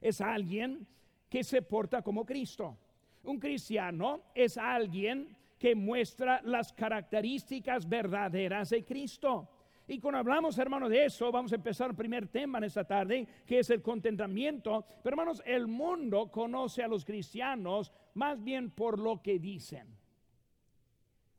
es 0.00 0.20
alguien 0.20 0.86
que 1.28 1.42
se 1.42 1.62
porta 1.62 2.00
como 2.00 2.24
Cristo. 2.24 2.78
Un 3.24 3.40
cristiano 3.40 4.20
es 4.36 4.56
alguien 4.56 5.36
que 5.58 5.74
muestra 5.74 6.40
las 6.42 6.72
características 6.72 7.88
verdaderas 7.88 8.70
de 8.70 8.84
Cristo. 8.84 9.48
Y 9.88 9.98
cuando 9.98 10.18
hablamos, 10.18 10.58
hermanos, 10.58 10.90
de 10.90 11.06
eso, 11.06 11.32
vamos 11.32 11.50
a 11.52 11.56
empezar 11.56 11.90
el 11.90 11.96
primer 11.96 12.28
tema 12.28 12.58
en 12.58 12.64
esta 12.64 12.84
tarde, 12.84 13.26
que 13.46 13.58
es 13.58 13.70
el 13.70 13.82
contentamiento. 13.82 14.84
Pero, 15.02 15.14
hermanos, 15.14 15.42
el 15.46 15.66
mundo 15.66 16.30
conoce 16.30 16.82
a 16.82 16.88
los 16.88 17.04
cristianos 17.04 17.90
más 18.14 18.42
bien 18.42 18.70
por 18.70 18.98
lo 18.98 19.22
que 19.22 19.38
dicen. 19.38 19.88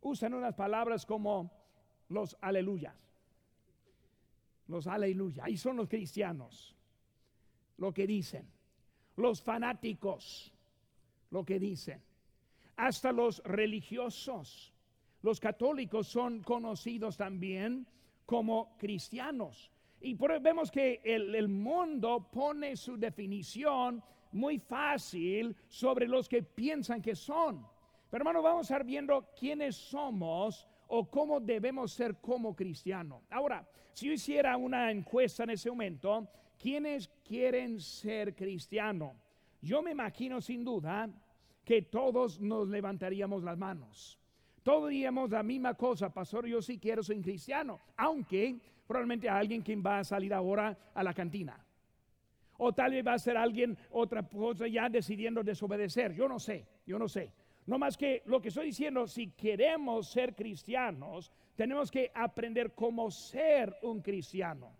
Usan 0.01 0.33
unas 0.33 0.55
palabras 0.55 1.05
como 1.05 1.51
los 2.09 2.35
aleluyas. 2.41 2.95
Los 4.67 4.87
aleluya. 4.87 5.45
Ahí 5.45 5.57
son 5.57 5.77
los 5.77 5.87
cristianos. 5.87 6.75
Lo 7.77 7.93
que 7.93 8.07
dicen. 8.07 8.47
Los 9.15 9.41
fanáticos. 9.41 10.53
Lo 11.29 11.45
que 11.45 11.59
dicen 11.59 12.08
hasta 12.79 13.11
los 13.11 13.43
religiosos. 13.43 14.73
Los 15.21 15.39
católicos 15.39 16.07
son 16.07 16.41
conocidos 16.41 17.17
también 17.17 17.85
como 18.25 18.77
cristianos. 18.77 19.69
Y 19.99 20.15
por, 20.15 20.39
vemos 20.39 20.71
que 20.71 21.01
el, 21.03 21.35
el 21.35 21.49
mundo 21.49 22.29
pone 22.31 22.77
su 22.77 22.95
definición 22.95 24.01
muy 24.31 24.59
fácil 24.59 25.53
sobre 25.67 26.07
los 26.07 26.29
que 26.29 26.41
piensan 26.41 27.01
que 27.01 27.15
son. 27.15 27.67
Pero 28.09 28.21
hermano, 28.21 28.41
vamos 28.41 28.59
a 28.59 28.73
estar 28.73 28.85
viendo 28.85 29.29
quiénes 29.37 29.75
somos 29.75 30.65
o 30.87 31.09
cómo 31.09 31.41
debemos 31.41 31.91
ser 31.91 32.15
como 32.21 32.55
cristianos. 32.55 33.21
Ahora, 33.29 33.67
si 33.91 34.07
yo 34.07 34.13
hiciera 34.13 34.55
una 34.55 34.89
encuesta 34.89 35.43
en 35.43 35.49
ese 35.49 35.69
momento, 35.69 36.29
¿quiénes 36.57 37.09
quieren 37.27 37.81
ser 37.81 38.33
cristianos? 38.33 39.17
Yo 39.61 39.81
me 39.81 39.91
imagino 39.91 40.39
sin 40.39 40.63
duda 40.63 41.09
que 41.69 41.83
todos 41.83 42.39
nos 42.39 42.67
levantaríamos 42.67 43.43
las 43.43 43.55
manos. 43.55 44.17
Todos 44.63 44.89
diríamos 44.89 45.29
la 45.29 45.43
misma 45.43 45.75
cosa, 45.75 46.11
pastor, 46.11 46.47
yo 46.47 46.63
sí 46.63 46.79
quiero 46.79 47.03
ser 47.03 47.21
cristiano, 47.21 47.79
aunque 47.95 48.59
probablemente 48.87 49.29
alguien 49.29 49.61
que 49.61 49.75
va 49.75 49.99
a 49.99 50.03
salir 50.03 50.33
ahora 50.33 50.75
a 50.95 51.03
la 51.03 51.13
cantina. 51.13 51.63
O 52.57 52.73
tal 52.73 52.93
vez 52.93 53.05
va 53.05 53.13
a 53.13 53.19
ser 53.19 53.37
alguien 53.37 53.77
otra 53.91 54.23
cosa 54.23 54.67
ya 54.67 54.89
decidiendo 54.89 55.43
desobedecer. 55.43 56.15
Yo 56.15 56.27
no 56.27 56.39
sé, 56.39 56.65
yo 56.87 56.97
no 56.97 57.07
sé. 57.07 57.31
No 57.67 57.77
más 57.77 57.95
que 57.95 58.23
lo 58.25 58.41
que 58.41 58.47
estoy 58.47 58.65
diciendo, 58.65 59.05
si 59.05 59.27
queremos 59.27 60.09
ser 60.09 60.33
cristianos, 60.33 61.31
tenemos 61.55 61.91
que 61.91 62.11
aprender 62.15 62.73
cómo 62.73 63.11
ser 63.11 63.77
un 63.83 64.01
cristiano. 64.01 64.71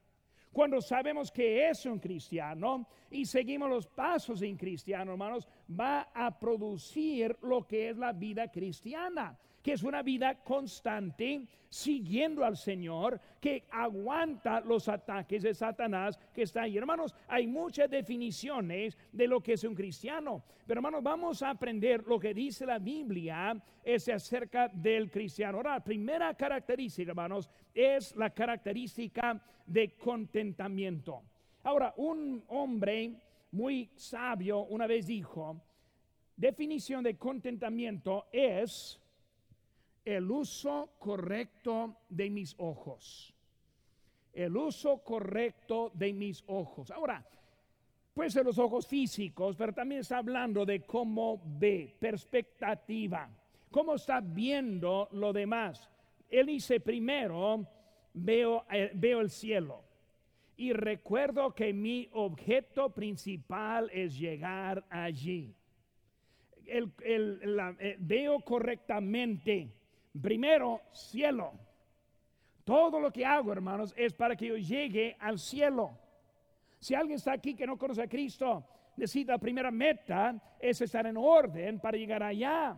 Cuando 0.52 0.82
sabemos 0.82 1.32
que 1.32 1.70
es 1.70 1.86
un 1.86 2.00
cristiano 2.00 2.88
y 3.12 3.26
seguimos 3.26 3.70
los 3.70 3.88
pasos 3.88 4.40
de 4.40 4.50
un 4.50 4.58
cristiano, 4.58 5.12
hermanos, 5.12 5.48
va 5.70 6.10
a 6.14 6.38
producir 6.40 7.38
lo 7.42 7.68
que 7.68 7.90
es 7.90 7.98
la 7.98 8.12
vida 8.14 8.52
cristiana 8.52 9.38
que 9.62 9.74
es 9.74 9.84
una 9.84 10.02
vida 10.02 10.36
constante 10.44 11.48
siguiendo 11.70 12.44
al 12.44 12.58
Señor, 12.58 13.20
que 13.40 13.66
aguanta 13.70 14.60
los 14.62 14.90
ataques 14.90 15.44
de 15.44 15.54
Satanás 15.54 16.20
que 16.34 16.44
está 16.44 16.64
ahí. 16.64 16.78
Hermanos, 16.78 17.16
hay 17.28 17.46
muchas 17.46 17.90
definiciones 17.90 18.98
de 19.12 19.28
lo 19.28 19.42
que 19.42 19.54
es 19.54 19.64
un 19.64 19.76
cristiano, 19.76 20.44
pero 20.66 20.80
hermanos, 20.80 21.04
vamos 21.04 21.42
a 21.44 21.52
aprender 21.52 22.04
lo 22.08 22.20
que 22.20 22.34
dice 22.34 22.66
la 22.66 22.80
Biblia 22.80 23.62
es 23.84 24.10
acerca 24.10 24.68
del 24.68 25.10
cristiano. 25.10 25.58
Ahora, 25.58 25.84
primera 25.84 26.34
característica, 26.36 27.12
hermanos, 27.12 27.50
es 27.74 28.16
la 28.16 28.32
característica 28.32 29.42
de 29.66 29.96
contentamiento. 29.96 31.24
Ahora, 31.64 31.94
un 31.98 32.44
hombre 32.48 33.14
muy 33.52 33.90
sabio 33.96 34.60
una 34.66 34.88
vez 34.88 35.08
dijo, 35.08 35.62
definición 36.36 37.04
de 37.04 37.18
contentamiento 37.18 38.28
es 38.32 39.00
el 40.10 40.32
uso 40.32 40.96
correcto 40.98 41.98
de 42.10 42.32
mis 42.32 42.56
ojos. 42.58 43.32
El 44.34 44.58
uso 44.58 45.04
correcto 45.04 45.92
de 45.94 46.14
mis 46.14 46.44
ojos. 46.48 46.90
Ahora, 46.90 47.24
puede 48.14 48.32
ser 48.32 48.44
los 48.44 48.58
ojos 48.58 48.88
físicos, 48.88 49.56
pero 49.56 49.72
también 49.72 50.02
está 50.02 50.18
hablando 50.18 50.66
de 50.66 50.82
cómo 50.82 51.40
ve, 51.46 51.96
perspectiva, 52.00 53.30
cómo 53.70 53.96
está 53.96 54.20
viendo 54.20 55.10
lo 55.12 55.32
demás. 55.32 55.88
Él 56.28 56.48
dice 56.48 56.80
primero, 56.80 57.68
veo, 58.14 58.66
eh, 58.72 58.90
veo 58.96 59.22
el 59.22 59.30
cielo 59.30 59.84
y 60.58 60.74
recuerdo 60.74 61.54
que 61.54 61.72
mi 61.72 62.10
objeto 62.14 62.90
principal 62.90 63.92
es 63.94 64.18
llegar 64.18 64.84
allí. 64.90 65.56
Eh, 66.66 67.96
veo 68.00 68.40
correctamente 68.42 69.79
Primero, 70.22 70.82
cielo. 70.92 71.54
Todo 72.64 73.00
lo 73.00 73.12
que 73.12 73.26
hago, 73.26 73.52
hermanos, 73.52 73.94
es 73.98 74.14
para 74.14 74.36
que 74.36 74.48
yo 74.48 74.58
llegue 74.58 75.16
al 75.20 75.40
cielo. 75.40 75.98
Si 76.80 76.96
alguien 76.96 77.18
está 77.18 77.34
aquí 77.34 77.56
que 77.56 77.68
no 77.68 77.78
conoce 77.78 78.04
a 78.04 78.08
Cristo, 78.08 78.64
necesita 78.96 79.38
primera 79.38 79.72
meta 79.72 80.56
es 80.60 80.82
estar 80.82 81.06
en 81.06 81.18
orden 81.18 81.80
para 81.80 81.98
llegar 81.98 82.24
allá, 82.24 82.78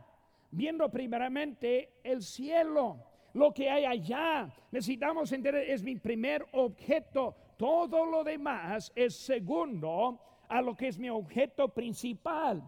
viendo 0.52 0.90
primeramente 0.90 2.00
el 2.04 2.22
cielo, 2.22 3.04
lo 3.34 3.54
que 3.54 3.70
hay 3.70 3.86
allá. 3.86 4.52
Necesitamos 4.72 5.32
entender, 5.32 5.70
es 5.70 5.84
mi 5.84 5.96
primer 5.96 6.46
objeto. 6.54 7.36
Todo 7.58 8.06
lo 8.06 8.24
demás 8.24 8.92
es 8.96 9.16
segundo 9.16 10.20
a 10.48 10.62
lo 10.62 10.76
que 10.76 10.88
es 10.88 10.98
mi 10.98 11.10
objeto 11.10 11.70
principal. 11.70 12.62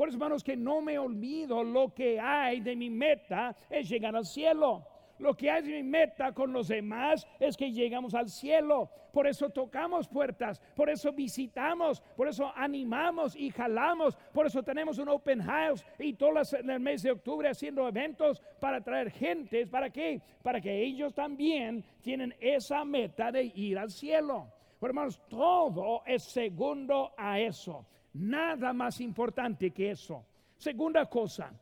Por 0.00 0.08
eso, 0.08 0.16
hermanos, 0.16 0.42
que 0.42 0.56
no 0.56 0.80
me 0.80 0.98
olvido 0.98 1.62
lo 1.62 1.92
que 1.92 2.18
hay 2.18 2.62
de 2.62 2.74
mi 2.74 2.88
meta 2.88 3.54
es 3.68 3.86
llegar 3.86 4.16
al 4.16 4.24
cielo. 4.24 4.82
Lo 5.18 5.36
que 5.36 5.50
hay 5.50 5.60
de 5.60 5.72
mi 5.72 5.82
meta 5.82 6.32
con 6.32 6.54
los 6.54 6.68
demás 6.68 7.28
es 7.38 7.54
que 7.54 7.70
llegamos 7.70 8.14
al 8.14 8.30
cielo. 8.30 8.88
Por 9.12 9.26
eso 9.26 9.50
tocamos 9.50 10.08
puertas, 10.08 10.58
por 10.74 10.88
eso 10.88 11.12
visitamos, 11.12 12.00
por 12.16 12.28
eso 12.28 12.50
animamos 12.56 13.36
y 13.36 13.50
jalamos, 13.50 14.16
por 14.32 14.46
eso 14.46 14.62
tenemos 14.62 14.96
un 14.96 15.10
open 15.10 15.42
house 15.42 15.84
y 15.98 16.14
todas 16.14 16.54
en 16.54 16.70
el 16.70 16.80
mes 16.80 17.02
de 17.02 17.10
octubre 17.10 17.50
haciendo 17.50 17.86
eventos 17.86 18.40
para 18.58 18.80
traer 18.80 19.10
gentes. 19.10 19.68
¿Para 19.68 19.90
qué? 19.90 20.22
Para 20.42 20.62
que 20.62 20.82
ellos 20.82 21.12
también 21.12 21.84
tienen 22.00 22.34
esa 22.40 22.86
meta 22.86 23.30
de 23.30 23.52
ir 23.54 23.78
al 23.78 23.90
cielo. 23.90 24.50
Pero 24.80 24.92
hermanos, 24.92 25.20
todo 25.28 26.02
es 26.06 26.22
segundo 26.22 27.12
a 27.18 27.38
eso. 27.38 27.84
Nada 28.14 28.72
más 28.72 29.00
importante 29.00 29.70
que 29.70 29.90
eso. 29.92 30.26
Segunda 30.56 31.06
cosa, 31.06 31.52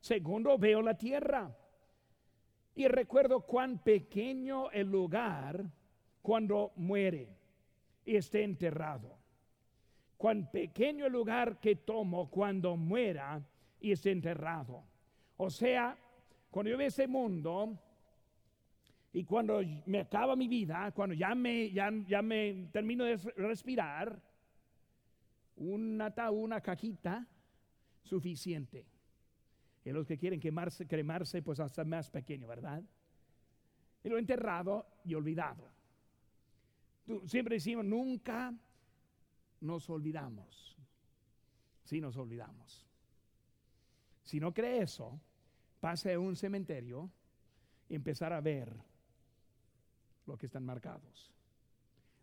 segundo 0.00 0.56
veo 0.58 0.82
la 0.82 0.96
tierra. 0.96 1.54
Y 2.74 2.88
recuerdo 2.88 3.40
cuán 3.40 3.78
pequeño 3.78 4.70
el 4.70 4.90
lugar 4.90 5.64
cuando 6.22 6.72
muere 6.76 7.28
y 8.04 8.16
esté 8.16 8.42
enterrado. 8.42 9.16
Cuán 10.16 10.50
pequeño 10.50 11.06
el 11.06 11.12
lugar 11.12 11.58
que 11.60 11.76
tomo 11.76 12.30
cuando 12.30 12.76
muera 12.76 13.42
y 13.80 13.92
esté 13.92 14.10
enterrado. 14.10 14.84
O 15.36 15.50
sea, 15.50 15.96
cuando 16.50 16.70
yo 16.70 16.78
veo 16.78 16.88
ese 16.88 17.06
mundo 17.06 17.78
y 19.12 19.24
cuando 19.24 19.60
me 19.86 20.00
acaba 20.00 20.34
mi 20.36 20.48
vida, 20.48 20.90
cuando 20.92 21.14
ya 21.14 21.34
me, 21.34 21.70
ya, 21.70 21.90
ya 22.06 22.22
me 22.22 22.68
termino 22.72 23.04
de 23.04 23.16
respirar, 23.36 24.20
una, 25.58 26.12
una 26.30 26.60
cajita 26.60 27.26
suficiente. 28.02 28.86
Y 29.84 29.90
los 29.90 30.06
que 30.06 30.18
quieren 30.18 30.40
quemarse, 30.40 30.86
cremarse, 30.86 31.42
pues 31.42 31.60
hasta 31.60 31.84
más 31.84 32.10
pequeño, 32.10 32.46
¿verdad? 32.46 32.82
Y 34.02 34.08
lo 34.08 34.18
enterrado 34.18 34.86
y 35.04 35.14
olvidado. 35.14 35.70
siempre 37.26 37.56
decimos, 37.56 37.84
nunca 37.84 38.54
nos 39.60 39.88
olvidamos. 39.90 40.76
Si 41.84 42.00
nos 42.00 42.16
olvidamos. 42.16 42.86
Si 44.24 44.38
no 44.40 44.52
cree 44.52 44.82
eso, 44.82 45.18
pase 45.80 46.12
a 46.12 46.20
un 46.20 46.36
cementerio 46.36 47.10
y 47.88 47.94
empezar 47.94 48.32
a 48.32 48.40
ver 48.40 48.70
lo 50.26 50.36
que 50.36 50.46
están 50.46 50.64
marcados. 50.64 51.32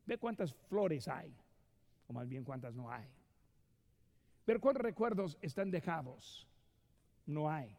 Ve 0.06 0.20
cuántas 0.20 0.54
flores 0.54 1.08
hay, 1.08 1.36
o 2.08 2.14
más 2.14 2.30
bien 2.30 2.44
cuántas 2.44 2.76
no 2.76 2.92
hay. 2.92 3.08
Ver 4.46 4.60
cuántos 4.60 4.84
recuerdos 4.84 5.38
están 5.42 5.72
dejados. 5.72 6.48
No 7.26 7.50
hay. 7.50 7.76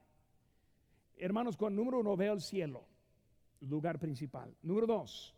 Hermanos, 1.16 1.56
con 1.56 1.75
número 1.75 2.00
uno 2.00 2.16
veo 2.16 2.35
el 2.35 2.40
cielo, 2.40 2.85
lugar 3.61 3.99
principal. 3.99 4.54
Número 4.62 4.87
dos, 4.87 5.35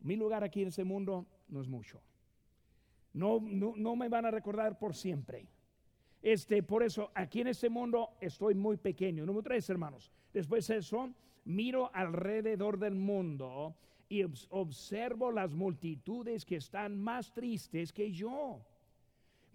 mi 0.00 0.16
lugar 0.16 0.42
aquí 0.42 0.62
en 0.62 0.68
este 0.68 0.84
mundo 0.84 1.26
no 1.48 1.60
es 1.60 1.68
mucho. 1.68 2.00
No, 3.12 3.40
no, 3.40 3.96
me 3.96 4.08
van 4.08 4.26
a 4.26 4.30
recordar 4.30 4.78
por 4.78 4.94
siempre. 4.94 5.46
Este, 6.22 6.62
por 6.62 6.82
eso, 6.82 7.10
aquí 7.14 7.40
en 7.40 7.48
este 7.48 7.68
mundo 7.68 8.10
estoy 8.20 8.54
muy 8.54 8.76
pequeño. 8.76 9.24
Número 9.24 9.42
tres, 9.42 9.68
hermanos. 9.70 10.10
Después 10.32 10.66
de 10.66 10.78
eso, 10.78 11.10
miro 11.44 11.90
alrededor 11.94 12.78
del 12.78 12.94
mundo 12.94 13.76
y 14.08 14.22
observo 14.50 15.30
las 15.30 15.52
multitudes 15.52 16.44
que 16.44 16.56
están 16.56 16.98
más 16.98 17.32
tristes 17.32 17.92
que 17.92 18.10
yo. 18.10 18.60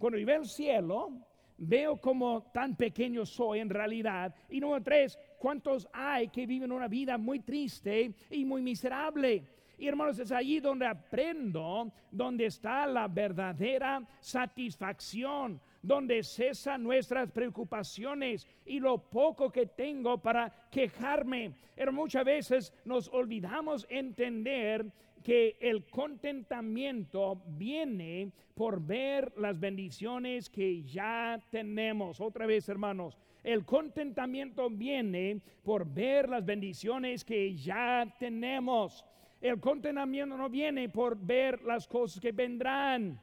Cuando 0.03 0.19
yo 0.19 0.25
veo 0.25 0.41
el 0.41 0.49
cielo, 0.49 1.13
veo 1.57 1.95
como 1.95 2.41
tan 2.51 2.75
pequeño 2.75 3.25
soy 3.25 3.59
en 3.59 3.69
realidad. 3.69 4.35
Y 4.49 4.59
número 4.59 4.83
tres, 4.83 5.17
¿cuántos 5.39 5.87
hay 5.93 6.27
que 6.27 6.45
viven 6.45 6.73
una 6.73 6.89
vida 6.89 7.17
muy 7.17 7.39
triste 7.39 8.13
y 8.29 8.43
muy 8.43 8.61
miserable? 8.61 9.45
Y 9.77 9.87
hermanos, 9.87 10.19
es 10.19 10.33
allí 10.33 10.59
donde 10.59 10.87
aprendo, 10.87 11.89
donde 12.11 12.47
está 12.47 12.85
la 12.85 13.07
verdadera 13.07 14.05
satisfacción, 14.19 15.61
donde 15.81 16.21
cesan 16.21 16.83
nuestras 16.83 17.31
preocupaciones 17.31 18.45
y 18.65 18.81
lo 18.81 18.97
poco 18.97 19.49
que 19.53 19.67
tengo 19.67 20.17
para 20.17 20.51
quejarme. 20.69 21.53
Pero 21.77 21.93
muchas 21.93 22.25
veces 22.25 22.73
nos 22.83 23.07
olvidamos 23.07 23.87
entender 23.89 24.85
que 25.23 25.57
el 25.59 25.85
contentamiento 25.85 27.41
viene 27.47 28.31
por 28.53 28.81
ver 28.81 29.33
las 29.37 29.59
bendiciones 29.59 30.49
que 30.49 30.83
ya 30.83 31.39
tenemos. 31.49 32.19
Otra 32.19 32.45
vez, 32.45 32.67
hermanos, 32.69 33.17
el 33.43 33.65
contentamiento 33.65 34.69
viene 34.69 35.41
por 35.63 35.85
ver 35.85 36.29
las 36.29 36.45
bendiciones 36.45 37.23
que 37.23 37.55
ya 37.55 38.05
tenemos. 38.19 39.03
El 39.41 39.59
contentamiento 39.59 40.37
no 40.37 40.49
viene 40.49 40.89
por 40.89 41.17
ver 41.17 41.61
las 41.63 41.87
cosas 41.87 42.21
que 42.21 42.31
vendrán. 42.31 43.19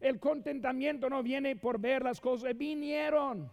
El 0.00 0.18
contentamiento 0.18 1.08
no 1.08 1.22
viene 1.22 1.56
por 1.56 1.80
ver 1.80 2.02
las 2.02 2.20
cosas 2.20 2.48
que 2.48 2.54
vinieron, 2.54 3.50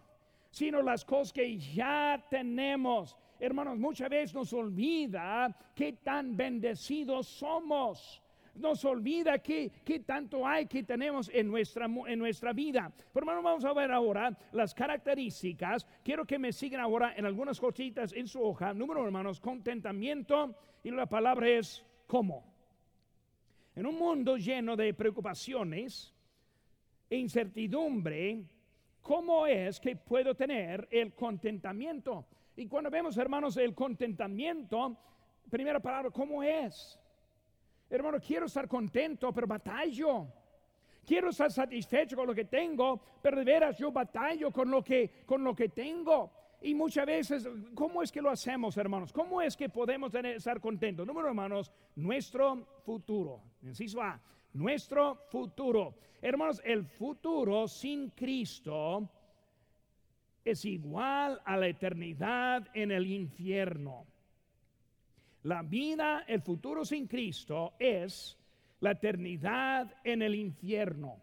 sino 0.50 0.82
las 0.82 1.04
cosas 1.04 1.32
que 1.32 1.56
ya 1.56 2.24
tenemos. 2.30 3.16
Hermanos, 3.38 3.78
muchas 3.78 4.08
veces 4.08 4.34
nos 4.34 4.52
olvida 4.52 5.54
qué 5.74 5.94
tan 5.94 6.36
bendecidos 6.36 7.26
somos. 7.26 8.22
Nos 8.54 8.82
olvida 8.86 9.38
qué, 9.40 9.70
qué 9.84 10.00
tanto 10.00 10.46
hay 10.46 10.66
que 10.66 10.82
tenemos 10.82 11.30
en 11.32 11.48
nuestra, 11.48 11.84
en 11.84 12.18
nuestra 12.18 12.54
vida. 12.54 12.90
Pero 13.12 13.24
hermanos, 13.24 13.44
vamos 13.44 13.64
a 13.66 13.74
ver 13.74 13.92
ahora 13.92 14.36
las 14.52 14.74
características. 14.74 15.86
Quiero 16.02 16.24
que 16.24 16.38
me 16.38 16.52
sigan 16.52 16.80
ahora 16.80 17.14
en 17.14 17.26
algunas 17.26 17.60
cositas 17.60 18.14
en 18.14 18.26
su 18.26 18.42
hoja. 18.42 18.72
Número, 18.72 19.04
hermanos, 19.04 19.40
contentamiento. 19.40 20.54
Y 20.82 20.90
la 20.90 21.06
palabra 21.06 21.48
es 21.48 21.84
cómo. 22.06 22.44
En 23.74 23.84
un 23.84 23.98
mundo 23.98 24.38
lleno 24.38 24.74
de 24.74 24.94
preocupaciones 24.94 26.14
e 27.10 27.18
incertidumbre, 27.18 28.42
¿cómo 29.02 29.46
es 29.46 29.78
que 29.78 29.96
puedo 29.96 30.34
tener 30.34 30.88
el 30.90 31.12
contentamiento? 31.12 32.26
Y 32.56 32.66
cuando 32.66 32.90
vemos, 32.90 33.16
hermanos, 33.18 33.56
el 33.58 33.74
contentamiento, 33.74 34.96
primera 35.50 35.78
palabra, 35.78 36.10
¿cómo 36.10 36.42
es? 36.42 36.98
Hermano, 37.90 38.18
quiero 38.18 38.46
estar 38.46 38.66
contento, 38.66 39.32
pero 39.32 39.46
batallo. 39.46 40.26
Quiero 41.04 41.28
estar 41.28 41.52
satisfecho 41.52 42.16
con 42.16 42.26
lo 42.26 42.34
que 42.34 42.46
tengo, 42.46 43.00
pero 43.22 43.36
de 43.36 43.44
veras 43.44 43.78
yo 43.78 43.92
batallo 43.92 44.50
con 44.50 44.70
lo 44.70 44.82
que, 44.82 45.22
con 45.24 45.44
lo 45.44 45.54
que 45.54 45.68
tengo. 45.68 46.32
Y 46.62 46.74
muchas 46.74 47.06
veces, 47.06 47.48
¿cómo 47.74 48.02
es 48.02 48.10
que 48.10 48.22
lo 48.22 48.30
hacemos, 48.30 48.76
hermanos? 48.78 49.12
¿Cómo 49.12 49.42
es 49.42 49.56
que 49.56 49.68
podemos 49.68 50.12
estar 50.14 50.58
contentos? 50.58 51.06
Número, 51.06 51.28
hermanos, 51.28 51.70
nuestro 51.94 52.66
futuro. 52.84 53.42
Inciso 53.62 54.00
A, 54.00 54.20
nuestro 54.54 55.26
futuro. 55.30 55.94
Hermanos, 56.22 56.60
el 56.64 56.86
futuro 56.86 57.68
sin 57.68 58.10
Cristo 58.10 59.08
es 60.46 60.64
igual 60.64 61.42
a 61.44 61.56
la 61.56 61.66
eternidad 61.66 62.68
en 62.72 62.92
el 62.92 63.04
infierno. 63.08 64.06
La 65.42 65.62
vida, 65.62 66.24
el 66.28 66.40
futuro 66.40 66.84
sin 66.84 67.08
Cristo 67.08 67.74
es 67.80 68.38
la 68.78 68.92
eternidad 68.92 69.92
en 70.04 70.22
el 70.22 70.36
infierno. 70.36 71.20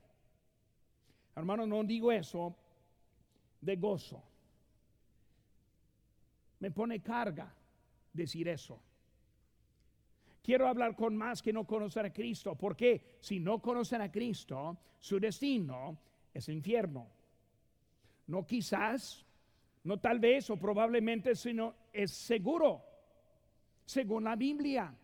Hermano, 1.38 1.66
no 1.66 1.86
digo 1.86 2.12
eso 2.12 2.54
de 3.62 3.78
gozo. 3.78 4.22
Me 6.60 6.72
pone 6.72 7.02
carga 7.02 7.56
decir 8.12 8.50
eso. 8.50 8.78
Quiero 10.44 10.68
hablar 10.68 10.98
con 10.98 11.16
más 11.16 11.42
que 11.42 11.54
no 11.54 11.66
conocen 11.66 12.08
a 12.08 12.12
Cristo, 12.12 12.56
porque 12.56 13.18
si 13.22 13.40
no 13.40 13.62
conocen 13.62 14.02
a 14.02 14.12
Cristo, 14.12 14.78
su 15.00 15.18
destino 15.18 15.98
es 16.34 16.50
infierno. 16.50 17.23
No 18.28 18.46
quizás, 18.46 19.26
no 19.84 20.00
tal 20.00 20.20
vez 20.20 20.50
o 20.50 20.58
probablemente, 20.58 21.36
sino 21.36 21.76
es 21.92 22.12
seguro, 22.12 22.82
según 23.86 24.24
la 24.24 24.36
Biblia. 24.36 24.96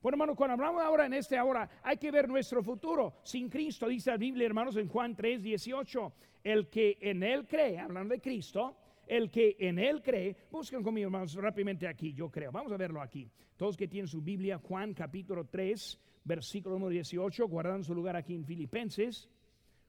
Bueno, 0.00 0.16
hermano, 0.16 0.34
cuando 0.34 0.54
hablamos 0.54 0.82
ahora 0.82 1.06
en 1.06 1.14
este 1.14 1.36
ahora, 1.36 1.68
hay 1.82 1.96
que 1.96 2.10
ver 2.10 2.28
nuestro 2.28 2.62
futuro. 2.62 3.14
Sin 3.22 3.48
Cristo, 3.48 3.86
dice 3.86 4.10
la 4.10 4.16
Biblia, 4.16 4.46
hermanos, 4.46 4.76
en 4.76 4.88
Juan 4.88 5.14
3, 5.14 5.42
18, 5.42 6.12
el 6.42 6.68
que 6.68 6.98
en 7.00 7.22
Él 7.22 7.46
cree, 7.46 7.78
hablando 7.78 8.14
de 8.14 8.20
Cristo, 8.20 8.76
el 9.06 9.30
que 9.30 9.56
en 9.60 9.78
Él 9.78 10.02
cree, 10.02 10.36
busquen 10.50 10.82
conmigo, 10.82 11.06
hermanos, 11.06 11.34
rápidamente 11.34 11.86
aquí, 11.86 12.12
yo 12.14 12.30
creo. 12.30 12.50
Vamos 12.50 12.72
a 12.72 12.76
verlo 12.76 13.00
aquí. 13.00 13.30
Todos 13.56 13.76
que 13.76 13.86
tienen 13.86 14.08
su 14.08 14.22
Biblia, 14.22 14.58
Juan 14.58 14.92
capítulo 14.92 15.44
3, 15.44 16.00
versículo 16.24 16.76
número 16.76 16.90
18, 16.90 17.46
guardan 17.46 17.84
su 17.84 17.94
lugar 17.94 18.16
aquí 18.16 18.34
en 18.34 18.44
Filipenses. 18.44 19.28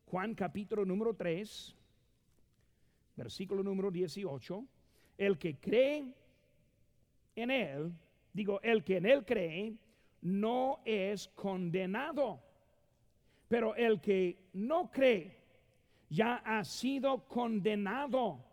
Juan 0.05 0.35
capítulo 0.35 0.85
número 0.85 1.15
3 1.15 1.75
versículo 3.15 3.63
número 3.63 3.91
18, 3.91 4.65
el 5.17 5.37
que 5.37 5.59
cree 5.59 6.13
en 7.35 7.51
él, 7.51 7.93
digo, 8.31 8.59
el 8.61 8.83
que 8.83 8.97
en 8.97 9.05
él 9.05 9.25
cree, 9.25 9.75
no 10.21 10.79
es 10.85 11.27
condenado. 11.29 12.41
Pero 13.47 13.75
el 13.75 13.99
que 14.01 14.49
no 14.53 14.89
cree 14.89 15.37
ya 16.09 16.35
ha 16.45 16.63
sido 16.63 17.27
condenado 17.27 18.43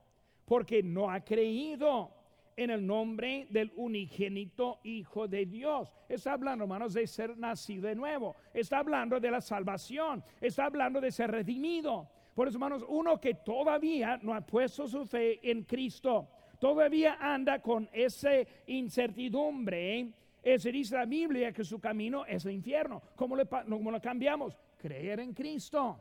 porque 0.44 0.82
no 0.82 1.10
ha 1.10 1.20
creído 1.20 2.12
en 2.56 2.70
el 2.70 2.86
nombre 2.86 3.46
del 3.50 3.72
unigénito 3.76 4.80
Hijo 4.82 5.28
de 5.28 5.46
Dios. 5.46 5.90
Está 6.08 6.32
hablando, 6.32 6.64
hermanos, 6.64 6.92
de 6.92 7.06
ser 7.06 7.38
nacido 7.38 7.86
de 7.88 7.94
nuevo. 7.94 8.36
Está 8.52 8.78
hablando 8.78 9.18
de 9.20 9.30
la 9.30 9.40
salvación. 9.40 10.22
Está 10.40 10.66
hablando 10.66 11.00
de 11.00 11.12
ser 11.12 11.30
redimido. 11.30 12.10
Por 12.34 12.48
eso, 12.48 12.56
hermanos, 12.56 12.84
uno 12.88 13.20
que 13.20 13.34
todavía 13.34 14.18
no 14.22 14.34
ha 14.34 14.40
puesto 14.40 14.86
su 14.86 15.04
fe 15.04 15.40
en 15.42 15.62
Cristo, 15.64 16.28
todavía 16.58 17.18
anda 17.20 17.60
con 17.60 17.88
esa 17.92 18.30
incertidumbre. 18.66 20.12
Ese 20.42 20.72
dice 20.72 20.94
la 20.94 21.04
Biblia 21.04 21.52
que 21.52 21.64
su 21.64 21.78
camino 21.80 22.24
es 22.24 22.44
el 22.44 22.52
infierno. 22.52 23.02
¿Cómo, 23.16 23.36
le, 23.36 23.46
¿Cómo 23.46 23.90
lo 23.90 24.00
cambiamos? 24.00 24.56
Creer 24.78 25.20
en 25.20 25.34
Cristo. 25.34 25.98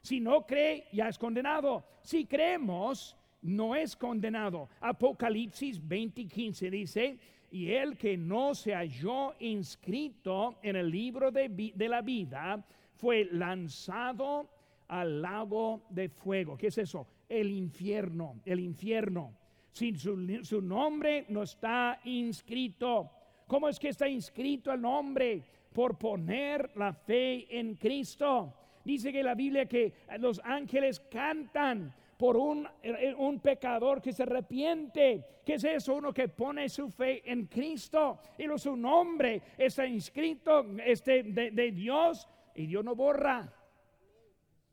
Si 0.00 0.18
no 0.18 0.46
cree, 0.46 0.86
ya 0.92 1.08
es 1.08 1.18
condenado. 1.18 1.84
Si 2.02 2.24
creemos, 2.24 3.16
no 3.42 3.74
es 3.74 3.96
condenado. 3.96 4.68
Apocalipsis 4.80 5.80
20:15 5.80 6.70
dice, 6.70 7.18
y 7.50 7.72
el 7.72 7.98
que 7.98 8.16
no 8.16 8.54
se 8.54 8.74
halló 8.74 9.34
inscrito 9.40 10.56
en 10.62 10.76
el 10.76 10.90
libro 10.90 11.30
de, 11.30 11.48
de 11.48 11.88
la 11.88 12.00
vida 12.00 12.64
fue 12.94 13.28
lanzado 13.30 14.48
al 14.92 15.22
lago 15.22 15.84
de 15.88 16.10
fuego. 16.10 16.56
¿Qué 16.56 16.66
es 16.66 16.76
eso? 16.76 17.06
El 17.26 17.50
infierno, 17.50 18.42
el 18.44 18.60
infierno. 18.60 19.34
Sin 19.72 19.98
su, 19.98 20.44
su 20.44 20.60
nombre 20.60 21.24
no 21.30 21.44
está 21.44 21.98
inscrito. 22.04 23.10
¿Cómo 23.46 23.70
es 23.70 23.78
que 23.78 23.88
está 23.88 24.06
inscrito 24.06 24.70
el 24.70 24.82
nombre? 24.82 25.42
Por 25.72 25.96
poner 25.96 26.72
la 26.76 26.92
fe 26.92 27.58
en 27.58 27.76
Cristo. 27.76 28.52
Dice 28.84 29.10
que 29.10 29.22
la 29.22 29.34
Biblia 29.34 29.64
que 29.64 29.94
los 30.18 30.42
ángeles 30.44 31.00
cantan 31.00 31.94
por 32.18 32.36
un, 32.36 32.68
un, 33.16 33.40
pecador 33.40 34.02
que 34.02 34.12
se 34.12 34.24
arrepiente. 34.24 35.24
¿Qué 35.46 35.54
es 35.54 35.64
eso? 35.64 35.94
Uno 35.94 36.12
que 36.12 36.28
pone 36.28 36.68
su 36.68 36.90
fe 36.90 37.22
en 37.24 37.46
Cristo 37.46 38.20
y 38.36 38.46
su 38.58 38.76
nombre 38.76 39.40
está 39.56 39.86
inscrito 39.86 40.66
este, 40.84 41.22
de, 41.22 41.50
de 41.50 41.72
Dios 41.72 42.28
y 42.54 42.66
Dios 42.66 42.84
no 42.84 42.94
borra. 42.94 43.61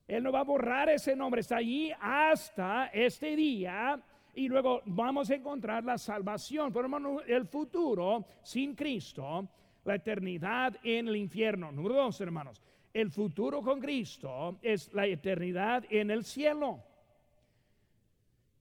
Él 0.10 0.24
no 0.24 0.32
va 0.32 0.40
a 0.40 0.44
borrar 0.44 0.90
ese 0.90 1.16
nombre, 1.16 1.42
está 1.42 1.58
allí 1.58 1.92
hasta 2.02 2.88
este 2.88 3.36
día 3.36 4.02
y 4.34 4.48
luego 4.48 4.82
vamos 4.86 5.30
a 5.30 5.36
encontrar 5.36 5.84
la 5.84 6.00
salvación. 6.00 6.74
Por 6.74 6.86
hermano, 6.86 7.22
el 7.22 7.46
futuro 7.46 8.26
sin 8.42 8.74
Cristo, 8.74 9.48
la 9.86 9.94
eternidad 9.94 10.76
en 10.84 11.10
el 11.10 11.16
infierno. 11.16 11.72
Número 11.72 11.94
dos, 11.94 12.20
hermanos, 12.22 12.60
el 12.92 13.12
futuro 13.12 13.62
con 13.62 13.80
Cristo 13.80 14.58
es 14.64 14.92
la 14.94 15.06
eternidad 15.06 15.86
en 15.92 16.10
el 16.10 16.26
cielo. 16.26 16.84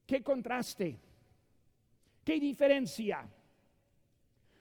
¿Qué 0.06 0.22
contraste? 0.22 0.98
¿Qué 2.24 2.38
diferencia? 2.38 3.26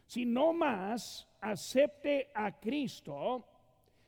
Si 0.06 0.26
no 0.26 0.54
más 0.54 1.28
acepte 1.42 2.32
a 2.34 2.58
Cristo 2.58 3.46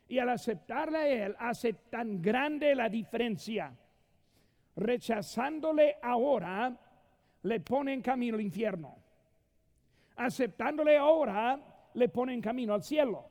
y 0.10 0.18
al 0.18 0.30
aceptarle 0.30 0.98
a 0.98 1.08
Él 1.08 1.36
hace 1.40 1.74
tan 1.74 2.22
grande 2.22 2.76
la 2.76 2.90
diferencia. 2.90 3.72
Rechazándole 4.76 5.98
ahora, 6.02 6.76
le 7.44 7.60
pone 7.60 7.94
en 7.94 8.02
camino 8.02 8.36
al 8.36 8.42
infierno. 8.42 8.98
Aceptándole 10.16 10.98
ahora, 10.98 11.60
le 11.94 12.10
pone 12.10 12.34
en 12.34 12.42
camino 12.42 12.74
al 12.74 12.84
cielo. 12.84 13.30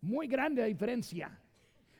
Muy 0.00 0.26
grande 0.26 0.62
la 0.62 0.66
diferencia. 0.66 1.38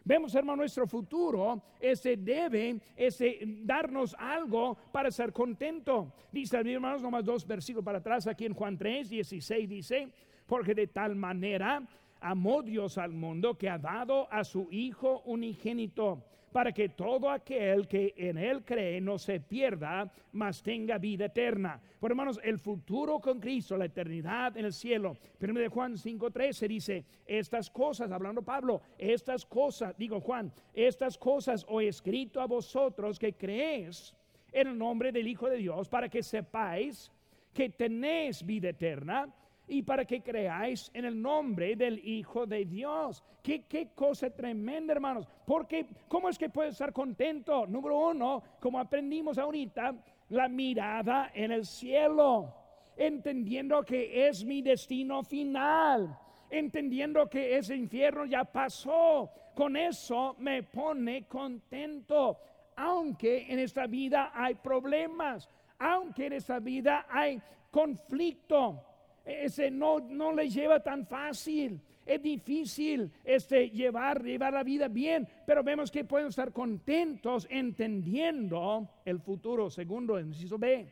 Vemos, 0.05 0.35
hermano, 0.35 0.57
nuestro 0.57 0.88
futuro 0.88 1.62
ese 1.79 2.16
debe 2.16 2.81
ese, 2.96 3.38
darnos 3.62 4.16
algo 4.18 4.77
para 4.90 5.12
ser 5.12 5.33
contento. 5.33 6.14
Dice, 6.33 6.57
hermanos, 6.57 7.01
nomás 7.01 7.25
dos 7.25 7.46
versículos 7.46 7.85
para 7.85 7.98
atrás, 7.98 8.27
aquí 8.27 8.44
en 8.44 8.55
Juan 8.55 8.77
3, 8.77 9.09
16 9.09 9.68
dice, 9.68 10.09
porque 10.46 10.75
de 10.75 10.88
tal 10.88 11.14
manera 11.14 11.87
amó 12.23 12.63
Dios 12.63 12.97
al 12.97 13.13
mundo 13.13 13.59
que 13.59 13.69
ha 13.69 13.79
dado 13.79 14.33
a 14.33 14.45
su 14.45 14.69
Hijo 14.71 15.23
unigénito 15.27 16.25
para 16.53 16.73
que 16.73 16.91
todo 16.91 17.31
aquel 17.31 17.89
que 17.89 18.13
en 18.17 18.37
Él 18.37 18.63
cree 18.65 19.01
no 19.01 19.19
se 19.19 19.41
pierda, 19.41 20.13
mas 20.33 20.63
tenga 20.63 20.99
vida 20.99 21.25
eterna. 21.25 21.81
Por 21.99 22.11
hermanos, 22.11 22.39
el 22.45 22.59
futuro 22.59 23.19
con 23.21 23.41
Cristo, 23.41 23.77
la 23.77 23.87
eternidad 23.87 24.57
en 24.57 24.67
el 24.67 24.73
cielo. 24.73 25.17
Primero 25.39 25.63
de 25.63 25.69
Juan 25.69 25.95
5:13 25.97 26.69
dice, 26.69 27.05
estas 27.27 27.71
cosas, 27.71 28.13
hablando 28.13 28.43
Pablo, 28.43 28.83
estas 28.99 29.47
cosas, 29.47 29.97
digo 29.97 30.21
Juan, 30.21 30.53
estas 30.75 31.17
cosas 31.17 31.65
os 31.69 31.83
he 31.83 31.89
escrito 31.89 32.41
a 32.41 32.47
vosotros 32.47 33.19
que 33.19 33.33
creéis 33.33 34.15
en 34.53 34.69
el 34.69 34.79
nombre 34.79 35.11
del 35.11 35.27
Hijo 35.27 35.49
de 35.49 35.57
Dios, 35.57 35.89
para 35.89 36.09
que 36.11 36.23
sepáis 36.23 37.11
que 37.55 37.71
tenéis 37.71 38.45
vida 38.45 38.69
eterna 38.69 39.29
y 39.68 39.83
para 39.83 40.05
que 40.05 40.20
creáis 40.20 40.90
en 40.94 41.05
el 41.05 41.20
nombre 41.20 41.77
del 41.77 41.98
Hijo 42.07 42.46
de 42.46 42.64
Dios. 42.64 43.22
Qué, 43.42 43.64
qué 43.64 43.88
cosa 43.94 44.31
tremenda, 44.31 44.92
hermanos. 44.92 45.27
Porque, 45.46 45.87
¿cómo 46.09 46.29
es 46.29 46.38
que 46.38 46.51
puede 46.51 46.70
estar 46.70 46.92
contento? 46.92 47.66
Número 47.66 48.11
uno, 48.11 48.42
como 48.61 48.79
aprendimos 48.79 49.38
ahorita, 49.38 49.94
la 50.31 50.48
mirada 50.48 51.31
en 51.35 51.53
el 51.53 51.64
cielo, 51.64 52.55
entendiendo 52.96 53.83
que 53.85 54.27
es 54.29 54.44
mi 54.44 54.62
destino 54.62 55.22
final, 55.22 56.18
entendiendo 56.51 57.29
que 57.29 57.57
ese 57.57 57.77
infierno 57.77 58.25
ya 58.27 58.44
pasó. 58.44 59.31
Con 59.55 59.77
eso 59.77 60.35
me 60.38 60.62
pone 60.62 61.27
contento, 61.27 62.38
aunque 62.77 63.53
en 63.53 63.59
esta 63.59 63.87
vida 63.87 64.33
hay 64.35 64.55
problemas, 64.55 65.48
aunque 65.79 66.27
en 66.27 66.33
esta 66.35 66.59
vida 66.59 67.07
hay 67.11 67.40
conflicto 67.70 68.91
ese 69.25 69.71
no, 69.71 70.01
no 70.01 70.33
le 70.33 70.49
lleva 70.49 70.83
tan 70.83 71.07
fácil. 71.07 71.81
Es 72.05 72.21
difícil 72.21 73.11
este, 73.23 73.71
llevar, 73.71 74.23
llevar 74.23 74.53
la 74.53 74.65
vida 74.65 74.89
bien, 74.89 75.29
pero 75.47 75.63
vemos 75.63 75.91
que 75.91 76.05
pueden 76.05 76.29
estar 76.29 76.53
contentos 76.53 77.47
entendiendo 77.49 78.89
el 79.05 79.21
futuro. 79.21 79.71
Segundo, 79.71 80.19
el 80.19 80.27
inciso 80.27 80.59
B. 80.59 80.89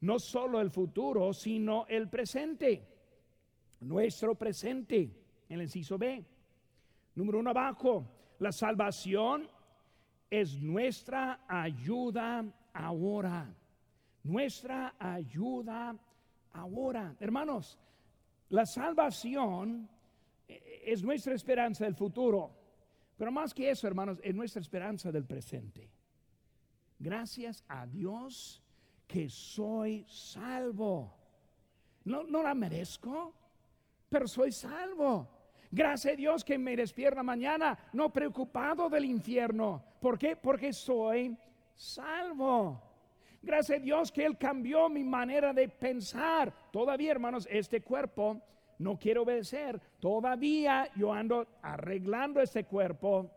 No 0.00 0.20
solo 0.20 0.60
el 0.60 0.70
futuro, 0.70 1.32
sino 1.32 1.86
el 1.88 2.08
presente. 2.08 2.86
Nuestro 3.80 4.36
presente, 4.36 5.10
el 5.48 5.62
inciso 5.62 5.98
B. 5.98 6.24
Número 7.16 7.40
uno 7.40 7.50
abajo, 7.50 8.06
la 8.38 8.52
salvación 8.52 9.48
es 10.30 10.60
nuestra 10.60 11.44
ayuda 11.48 12.44
ahora. 12.72 13.52
Nuestra 14.22 14.94
ayuda 14.98 15.96
ahora. 16.52 17.14
Hermanos, 17.20 17.78
la 18.50 18.66
salvación 18.66 19.88
eh, 20.46 20.82
es 20.86 21.02
nuestra 21.02 21.34
esperanza 21.34 21.84
del 21.84 21.94
futuro. 21.94 22.50
Pero 23.16 23.32
más 23.32 23.52
que 23.52 23.70
eso, 23.70 23.86
hermanos, 23.86 24.18
es 24.22 24.34
nuestra 24.34 24.60
esperanza 24.60 25.10
del 25.10 25.24
presente. 25.24 25.90
Gracias 26.98 27.64
a 27.68 27.86
Dios 27.86 28.62
que 29.06 29.28
soy 29.28 30.04
salvo. 30.08 31.14
No, 32.04 32.22
no 32.24 32.42
la 32.42 32.54
merezco, 32.54 33.34
pero 34.08 34.28
soy 34.28 34.52
salvo. 34.52 35.28
Gracias 35.70 36.14
a 36.14 36.16
Dios 36.16 36.44
que 36.44 36.58
me 36.58 36.76
despierta 36.76 37.22
mañana, 37.22 37.78
no 37.92 38.10
preocupado 38.10 38.88
del 38.88 39.04
infierno. 39.04 39.82
¿Por 40.00 40.18
qué? 40.18 40.36
Porque 40.36 40.72
soy 40.72 41.36
salvo. 41.74 42.87
Gracias 43.48 43.78
a 43.78 43.82
Dios 43.82 44.12
que 44.12 44.26
Él 44.26 44.36
cambió 44.36 44.90
mi 44.90 45.02
manera 45.02 45.54
de 45.54 45.70
pensar. 45.70 46.52
Todavía, 46.70 47.12
hermanos, 47.12 47.48
este 47.50 47.80
cuerpo 47.80 48.42
no 48.78 48.98
quiero 48.98 49.22
obedecer. 49.22 49.80
Todavía 49.98 50.90
yo 50.94 51.14
ando 51.14 51.48
arreglando 51.62 52.42
este 52.42 52.64
cuerpo. 52.64 53.30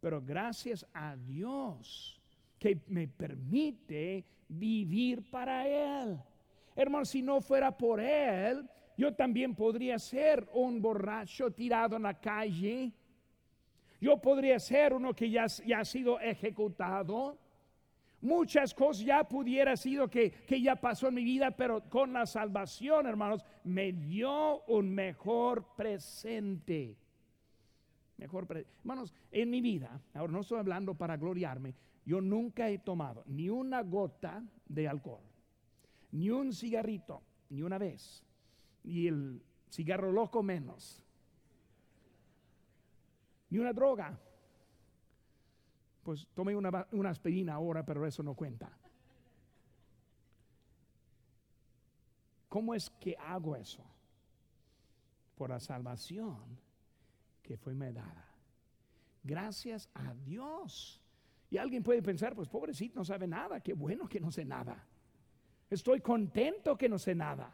Pero 0.00 0.22
gracias 0.22 0.86
a 0.94 1.16
Dios 1.16 2.18
que 2.58 2.80
me 2.86 3.06
permite 3.06 4.24
vivir 4.48 5.28
para 5.30 5.68
Él. 5.68 6.18
Hermanos, 6.74 7.10
si 7.10 7.20
no 7.20 7.42
fuera 7.42 7.76
por 7.76 8.00
Él, 8.00 8.66
yo 8.96 9.12
también 9.12 9.54
podría 9.54 9.98
ser 9.98 10.48
un 10.54 10.80
borracho 10.80 11.50
tirado 11.50 11.96
en 11.96 12.04
la 12.04 12.18
calle. 12.18 12.90
Yo 14.00 14.16
podría 14.16 14.58
ser 14.58 14.94
uno 14.94 15.12
que 15.12 15.28
ya 15.28 15.44
ha 15.44 15.84
sido 15.84 16.18
ejecutado 16.20 17.43
muchas 18.24 18.74
cosas 18.74 19.04
ya 19.04 19.22
pudiera 19.28 19.76
sido 19.76 20.08
que, 20.08 20.30
que 20.30 20.60
ya 20.60 20.76
pasó 20.76 21.08
en 21.08 21.14
mi 21.14 21.24
vida, 21.24 21.50
pero 21.52 21.88
con 21.88 22.12
la 22.12 22.26
salvación, 22.26 23.06
hermanos, 23.06 23.44
me 23.62 23.92
dio 23.92 24.64
un 24.64 24.90
mejor 24.90 25.74
presente. 25.76 26.96
Mejor 28.16 28.46
presente. 28.46 28.72
Hermanos, 28.80 29.14
en 29.30 29.50
mi 29.50 29.60
vida, 29.60 30.00
ahora 30.14 30.32
no 30.32 30.40
estoy 30.40 30.58
hablando 30.58 30.94
para 30.94 31.16
gloriarme, 31.16 31.74
yo 32.04 32.20
nunca 32.20 32.68
he 32.68 32.78
tomado 32.78 33.22
ni 33.26 33.48
una 33.48 33.82
gota 33.82 34.42
de 34.66 34.88
alcohol, 34.88 35.22
ni 36.12 36.30
un 36.30 36.52
cigarrito, 36.52 37.22
ni 37.50 37.62
una 37.62 37.78
vez, 37.78 38.24
ni 38.84 39.06
el 39.06 39.42
cigarro 39.70 40.12
loco 40.12 40.42
menos, 40.42 41.02
ni 43.50 43.58
una 43.58 43.72
droga 43.72 44.18
pues 46.04 46.28
tomé 46.34 46.54
una, 46.54 46.86
una 46.92 47.10
aspirina 47.10 47.54
ahora, 47.54 47.84
pero 47.84 48.06
eso 48.06 48.22
no 48.22 48.34
cuenta. 48.34 48.70
¿Cómo 52.48 52.74
es 52.74 52.90
que 53.00 53.16
hago 53.16 53.56
eso? 53.56 53.82
Por 55.34 55.50
la 55.50 55.58
salvación 55.58 56.60
que 57.42 57.56
fue 57.56 57.74
me 57.74 57.92
dada. 57.92 58.28
Gracias 59.24 59.88
a 59.94 60.14
Dios. 60.14 61.00
Y 61.50 61.56
alguien 61.56 61.82
puede 61.82 62.02
pensar, 62.02 62.34
pues 62.34 62.48
pobrecito, 62.48 63.00
no 63.00 63.04
sabe 63.04 63.26
nada. 63.26 63.60
Qué 63.60 63.72
bueno 63.72 64.08
que 64.08 64.20
no 64.20 64.30
sé 64.30 64.44
nada. 64.44 64.86
Estoy 65.68 66.00
contento 66.00 66.76
que 66.76 66.88
no 66.88 66.98
sé 66.98 67.14
nada. 67.14 67.52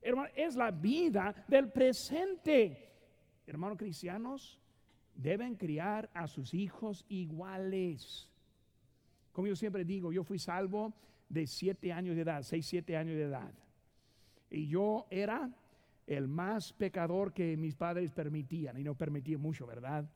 Hermano, 0.00 0.30
es 0.34 0.56
la 0.56 0.70
vida 0.70 1.44
del 1.48 1.70
presente. 1.70 2.92
Hermanos 3.46 3.76
cristianos, 3.78 4.60
deben 5.18 5.56
criar 5.56 6.08
a 6.14 6.28
sus 6.28 6.54
hijos 6.54 7.04
iguales. 7.08 8.30
Como 9.32 9.48
yo 9.48 9.56
siempre 9.56 9.84
digo, 9.84 10.12
yo 10.12 10.24
fui 10.24 10.38
salvo 10.38 10.94
de 11.28 11.46
siete 11.46 11.92
años 11.92 12.14
de 12.16 12.22
edad, 12.22 12.42
seis, 12.42 12.64
siete 12.66 12.96
años 12.96 13.16
de 13.16 13.24
edad. 13.24 13.52
Y 14.50 14.68
yo 14.68 15.06
era 15.10 15.50
el 16.06 16.28
más 16.28 16.72
pecador 16.72 17.32
que 17.34 17.56
mis 17.56 17.74
padres 17.74 18.12
permitían, 18.12 18.78
y 18.78 18.84
no 18.84 18.94
permitían 18.94 19.40
mucho, 19.40 19.66
¿verdad? 19.66 20.08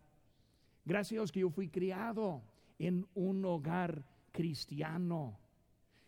Gracias 0.84 1.12
a 1.12 1.14
Dios 1.16 1.32
que 1.32 1.40
yo 1.40 1.50
fui 1.50 1.68
criado 1.68 2.42
en 2.78 3.06
un 3.14 3.44
hogar 3.44 4.02
cristiano. 4.30 5.38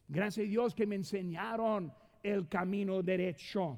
Gracias 0.09 0.47
a 0.47 0.49
Dios 0.49 0.75
que 0.75 0.87
me 0.87 0.95
enseñaron 0.95 1.93
el 2.23 2.49
camino 2.49 3.03
derecho. 3.03 3.77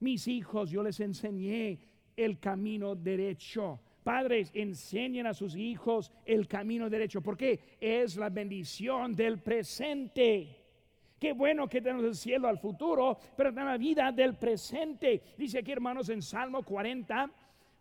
Mis 0.00 0.28
hijos, 0.28 0.70
yo 0.70 0.82
les 0.82 0.98
enseñé 1.00 1.78
el 2.16 2.38
camino 2.38 2.94
derecho. 2.94 3.80
Padres, 4.08 4.50
enseñen 4.54 5.26
a 5.26 5.34
sus 5.34 5.54
hijos 5.54 6.10
el 6.24 6.48
camino 6.48 6.88
derecho, 6.88 7.20
porque 7.20 7.76
es 7.78 8.16
la 8.16 8.30
bendición 8.30 9.14
del 9.14 9.38
presente. 9.38 10.64
Qué 11.20 11.34
bueno 11.34 11.68
que 11.68 11.82
tenemos 11.82 12.06
el 12.06 12.14
cielo 12.14 12.48
al 12.48 12.58
futuro, 12.58 13.18
pero 13.36 13.50
la 13.50 13.76
vida 13.76 14.10
del 14.10 14.34
presente. 14.36 15.20
Dice 15.36 15.58
aquí, 15.58 15.72
hermanos, 15.72 16.08
en 16.08 16.22
Salmo 16.22 16.62
40, 16.62 17.30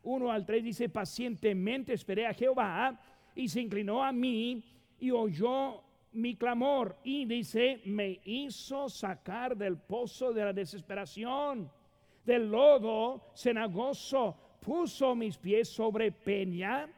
1 0.03 0.29
al 0.29 0.45
3, 0.45 0.65
dice, 0.65 0.89
pacientemente 0.89 1.93
esperé 1.93 2.27
a 2.27 2.33
Jehová 2.33 2.99
y 3.33 3.47
se 3.47 3.61
inclinó 3.61 4.03
a 4.03 4.11
mí 4.11 4.61
y 4.99 5.11
oyó 5.11 5.81
mi 6.11 6.35
clamor 6.35 6.97
y 7.05 7.23
dice, 7.23 7.79
me 7.85 8.19
hizo 8.25 8.89
sacar 8.89 9.55
del 9.55 9.77
pozo 9.77 10.33
de 10.33 10.43
la 10.43 10.51
desesperación, 10.51 11.71
del 12.25 12.51
lodo 12.51 13.31
cenagoso, 13.33 14.46
puso 14.59 15.15
mis 15.15 15.37
pies 15.37 15.69
sobre 15.69 16.11
peña 16.11 16.89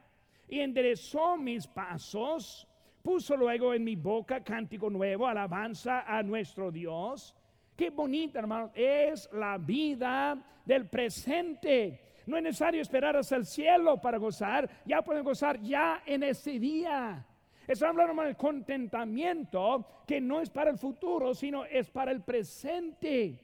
y 0.48 0.60
enderezó 0.60 1.36
mis 1.36 1.66
pasos 1.66 2.66
Puso 3.02 3.34
luego 3.34 3.72
en 3.72 3.82
mi 3.82 3.96
boca 3.96 4.44
cántico 4.44 4.90
nuevo, 4.90 5.26
alabanza 5.26 6.02
a 6.06 6.22
nuestro 6.22 6.70
Dios. 6.70 7.34
Qué 7.74 7.88
bonita, 7.88 8.40
hermano, 8.40 8.70
es 8.74 9.28
la 9.32 9.56
vida 9.56 10.38
del 10.66 10.86
presente. 10.86 12.22
No 12.26 12.36
es 12.36 12.42
necesario 12.42 12.82
esperar 12.82 13.16
hasta 13.16 13.36
el 13.36 13.46
cielo 13.46 13.98
para 14.00 14.18
gozar, 14.18 14.68
ya 14.84 15.00
pueden 15.00 15.24
gozar 15.24 15.58
ya 15.62 16.02
en 16.04 16.22
ese 16.24 16.58
día. 16.58 17.24
Estamos 17.66 17.98
hablando 17.98 18.22
del 18.22 18.36
contentamiento 18.36 20.02
que 20.06 20.20
no 20.20 20.40
es 20.40 20.50
para 20.50 20.70
el 20.70 20.76
futuro, 20.76 21.34
sino 21.34 21.64
es 21.64 21.88
para 21.88 22.12
el 22.12 22.20
presente. 22.20 23.38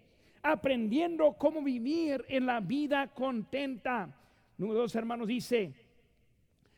Aprendiendo 0.49 1.33
cómo 1.33 1.61
vivir 1.61 2.25
en 2.29 2.47
la 2.47 2.61
vida 2.61 3.09
contenta. 3.09 4.09
Número 4.59 4.81
dos, 4.81 4.95
hermanos, 4.95 5.27
dice, 5.27 5.75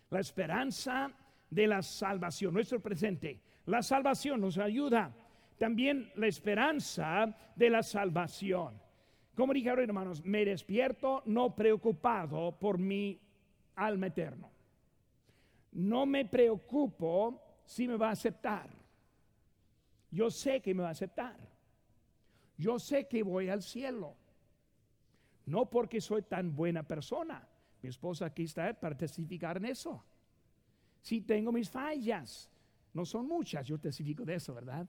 la 0.08 0.20
esperanza 0.20 1.12
de 1.50 1.66
la 1.66 1.82
salvación, 1.82 2.54
nuestro 2.54 2.80
presente. 2.80 3.40
La 3.66 3.82
salvación 3.82 4.40
nos 4.40 4.56
ayuda. 4.56 5.14
También 5.58 6.10
la 6.14 6.28
esperanza 6.28 7.36
de 7.54 7.68
la 7.68 7.82
salvación. 7.82 8.80
Como 9.34 9.52
dije 9.52 9.68
ahora, 9.68 9.82
hermanos, 9.82 10.24
me 10.24 10.44
despierto 10.44 11.22
no 11.26 11.54
preocupado 11.54 12.58
por 12.58 12.78
mi 12.78 13.20
alma 13.76 14.06
eterno. 14.06 14.50
No 15.72 16.06
me 16.06 16.24
preocupo 16.24 17.60
si 17.64 17.86
me 17.86 17.96
va 17.96 18.08
a 18.08 18.12
aceptar. 18.12 18.70
Yo 20.10 20.30
sé 20.30 20.60
que 20.60 20.74
me 20.74 20.82
va 20.82 20.88
a 20.88 20.92
aceptar. 20.92 21.36
Yo 22.58 22.78
sé 22.78 23.06
que 23.06 23.22
voy 23.22 23.48
al 23.48 23.62
cielo. 23.62 24.14
No 25.46 25.70
porque 25.70 26.00
soy 26.00 26.22
tan 26.22 26.54
buena 26.54 26.82
persona. 26.82 27.48
Mi 27.80 27.88
esposa 27.88 28.26
aquí 28.26 28.42
está 28.42 28.78
para 28.78 28.96
testificar 28.96 29.56
en 29.56 29.66
eso. 29.66 30.04
Si 31.00 31.22
tengo 31.22 31.52
mis 31.52 31.70
fallas. 31.70 32.50
No 32.92 33.06
son 33.06 33.28
muchas, 33.28 33.66
yo 33.66 33.78
testifico 33.78 34.24
de 34.24 34.34
eso, 34.34 34.52
¿verdad? 34.52 34.86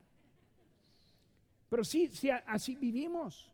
Pero 1.69 1.83
sí, 1.83 2.07
sí 2.07 2.29
así 2.29 2.75
vivimos. 2.75 3.53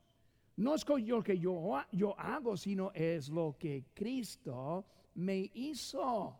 No 0.57 0.73
es 0.73 0.87
lo 0.87 1.21
que 1.21 1.37
yo, 1.37 1.83
yo 1.91 2.17
hago, 2.17 2.55
sino 2.55 2.91
es 2.93 3.27
lo 3.27 3.57
que 3.59 3.87
Cristo 3.93 4.85
me 5.15 5.51
hizo. 5.53 6.39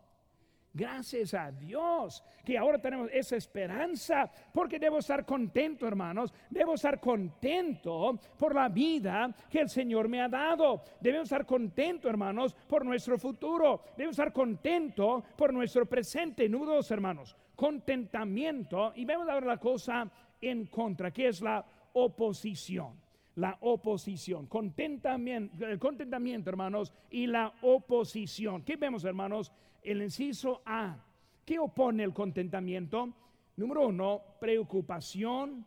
Gracias 0.76 1.34
a 1.34 1.54
Dios 1.54 2.22
que 2.44 2.58
ahora 2.58 2.78
tenemos 2.78 3.10
esa 3.14 3.38
esperanza, 3.38 4.30
porque 4.52 4.78
debo 4.78 5.00
estar 5.00 5.26
contento, 5.26 5.88
hermanos. 5.88 6.34
Debo 6.50 6.74
estar 6.74 7.00
contento 7.00 8.20
por 8.38 8.54
la 8.54 8.68
vida 8.68 9.34
que 9.50 9.62
el 9.62 9.70
Señor 9.70 10.10
me 10.10 10.20
ha 10.20 10.28
dado. 10.28 10.84
Debemos 11.00 11.28
estar 11.28 11.46
contento, 11.46 12.10
hermanos, 12.10 12.54
por 12.68 12.84
nuestro 12.86 13.18
futuro. 13.18 13.84
Debemos 13.96 14.20
estar 14.20 14.34
contento 14.34 15.24
por 15.38 15.54
nuestro 15.54 15.86
presente. 15.86 16.50
Nudos, 16.50 16.92
hermanos. 16.92 17.38
Contentamiento. 17.56 18.92
Y 18.98 19.06
vemos 19.06 19.30
ahora 19.30 19.48
la 19.48 19.58
cosa 19.58 20.12
en 20.42 20.66
contra, 20.66 21.10
que 21.10 21.30
es 21.30 21.40
la 21.40 21.66
oposición 21.94 23.05
la 23.36 23.58
oposición. 23.62 24.48
Contentamiento, 24.48 25.66
el 25.66 25.80
contentamiento, 25.80 26.50
hermanos, 26.50 26.94
y 27.10 27.28
la 27.28 27.54
oposición. 27.62 28.64
¿Qué 28.64 28.78
vemos, 28.78 29.04
hermanos? 29.04 29.52
El 29.84 30.02
inciso 30.02 30.62
A. 30.66 30.98
¿Qué 31.46 31.60
opone 31.60 32.04
el 32.04 32.14
contentamiento? 32.14 33.14
Número 33.58 33.88
uno, 33.88 34.22
preocupación 34.40 35.66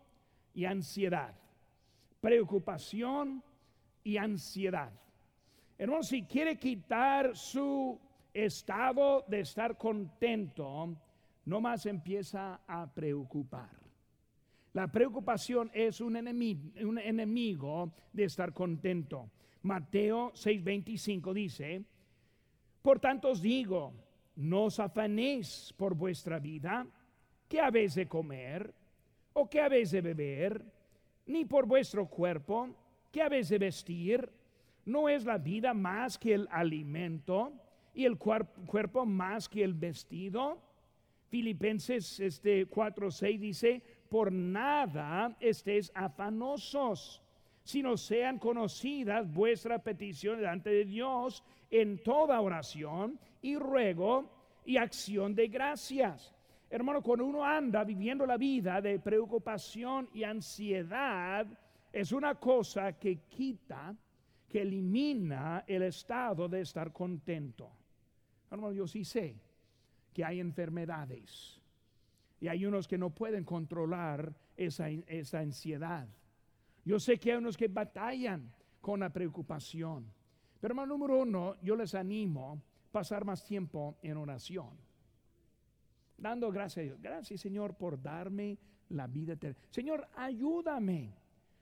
y 0.54 0.64
ansiedad. 0.64 1.34
Preocupación 2.20 3.42
y 4.02 4.16
ansiedad. 4.16 4.92
Hermano, 5.76 6.02
si 6.02 6.24
quiere 6.24 6.58
quitar 6.58 7.36
su 7.36 7.98
estado 8.34 9.24
de 9.28 9.40
estar 9.40 9.76
contento, 9.76 10.96
no 11.44 11.60
más 11.60 11.86
empieza 11.86 12.60
a 12.66 12.92
preocupar. 12.92 13.87
La 14.78 14.86
preocupación 14.86 15.72
es 15.74 16.00
un 16.00 16.14
enemigo, 16.14 17.92
de 18.12 18.22
estar 18.22 18.52
contento. 18.52 19.28
Mateo 19.62 20.30
6:25 20.34 21.32
dice, 21.34 21.82
por 22.80 23.00
tanto 23.00 23.30
os 23.30 23.42
digo, 23.42 23.92
no 24.36 24.66
os 24.66 24.78
afanéis 24.78 25.74
por 25.76 25.96
vuestra 25.96 26.38
vida, 26.38 26.86
qué 27.48 27.60
habéis 27.60 27.96
de 27.96 28.06
comer 28.06 28.72
o 29.32 29.50
qué 29.50 29.62
habéis 29.62 29.90
de 29.90 30.00
beber, 30.00 30.64
ni 31.26 31.44
por 31.44 31.66
vuestro 31.66 32.06
cuerpo, 32.06 32.68
qué 33.10 33.22
habéis 33.22 33.48
de 33.48 33.58
vestir. 33.58 34.30
¿No 34.84 35.08
es 35.08 35.24
la 35.24 35.38
vida 35.38 35.74
más 35.74 36.16
que 36.16 36.34
el 36.34 36.46
alimento 36.52 37.52
y 37.94 38.04
el 38.04 38.16
cuerpo 38.16 39.04
más 39.04 39.48
que 39.48 39.64
el 39.64 39.74
vestido? 39.74 40.62
Filipenses 41.30 42.20
este 42.20 42.70
4:6 42.70 43.38
dice, 43.40 43.82
por 44.08 44.32
nada 44.32 45.36
estéis 45.40 45.92
afanosos, 45.94 47.22
sino 47.62 47.96
sean 47.96 48.38
conocidas 48.38 49.30
vuestras 49.32 49.82
peticiones 49.82 50.40
delante 50.40 50.70
de 50.70 50.84
Dios 50.84 51.44
en 51.70 52.02
toda 52.02 52.40
oración 52.40 53.18
y 53.42 53.56
ruego 53.56 54.30
y 54.64 54.76
acción 54.76 55.34
de 55.34 55.48
gracias. 55.48 56.34
Hermano, 56.70 57.02
cuando 57.02 57.26
uno 57.26 57.44
anda 57.44 57.84
viviendo 57.84 58.26
la 58.26 58.36
vida 58.36 58.80
de 58.80 58.98
preocupación 58.98 60.08
y 60.12 60.24
ansiedad, 60.24 61.46
es 61.92 62.12
una 62.12 62.34
cosa 62.34 62.92
que 62.98 63.20
quita, 63.28 63.94
que 64.48 64.62
elimina 64.62 65.64
el 65.66 65.82
estado 65.82 66.48
de 66.48 66.60
estar 66.60 66.92
contento. 66.92 67.70
Hermano, 68.50 68.72
yo 68.72 68.86
sí 68.86 69.04
sé 69.04 69.36
que 70.12 70.24
hay 70.24 70.40
enfermedades 70.40 71.58
y 72.40 72.48
hay 72.48 72.64
unos 72.66 72.86
que 72.86 72.98
no 72.98 73.10
pueden 73.10 73.44
controlar 73.44 74.34
esa, 74.56 74.88
esa 74.88 75.40
ansiedad. 75.40 76.08
Yo 76.84 77.00
sé 77.00 77.18
que 77.18 77.32
hay 77.32 77.38
unos 77.38 77.56
que 77.56 77.68
batallan 77.68 78.52
con 78.80 79.00
la 79.00 79.12
preocupación. 79.12 80.12
Pero 80.60 80.72
hermano 80.72 80.96
número 80.96 81.20
uno, 81.20 81.56
yo 81.62 81.76
les 81.76 81.94
animo 81.94 82.62
pasar 82.90 83.24
más 83.24 83.44
tiempo 83.44 83.98
en 84.02 84.16
oración. 84.16 84.70
Dando 86.16 86.50
gracias 86.50 86.78
a 86.78 86.86
Dios. 86.86 87.00
Gracias 87.00 87.40
Señor 87.40 87.74
por 87.74 88.00
darme 88.00 88.58
la 88.90 89.06
vida 89.06 89.34
eterna. 89.34 89.58
Señor, 89.70 90.08
ayúdame 90.16 91.14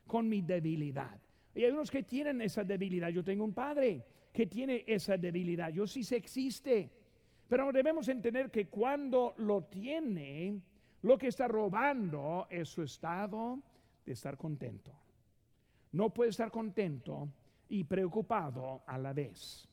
con 0.07 0.29
mi 0.29 0.43
debilidad. 0.43 1.21
Y 1.55 1.65
hay 1.65 1.73
unos 1.73 1.91
que 1.91 2.03
tienen 2.03 2.41
esa 2.41 2.65
debilidad. 2.65 3.09
Yo 3.09 3.25
tengo 3.25 3.45
un 3.45 3.53
padre 3.53 4.05
que 4.33 4.47
tiene 4.47 4.85
esa 4.87 5.17
debilidad. 5.17 5.71
Yo 5.71 5.87
sí 5.87 6.05
sé 6.05 6.17
existe. 6.17 6.91
Pero 7.49 7.73
debemos 7.73 8.09
entender 8.09 8.51
que 8.51 8.69
cuando 8.69 9.35
lo 9.39 9.65
tiene, 9.65 10.61
lo 11.03 11.17
que 11.17 11.29
está 11.29 11.47
robando 11.47 12.47
es 12.51 12.69
su 12.69 12.83
estado 12.83 13.61
de 14.05 14.13
estar 14.13 14.37
contento. 14.37 14.93
No 15.93 16.11
puede 16.11 16.31
estar 16.31 16.51
contento 16.51 17.29
y 17.69 17.85
preocupado 17.85 18.83
a 18.87 18.99
la 18.99 19.13
vez. 19.13 19.69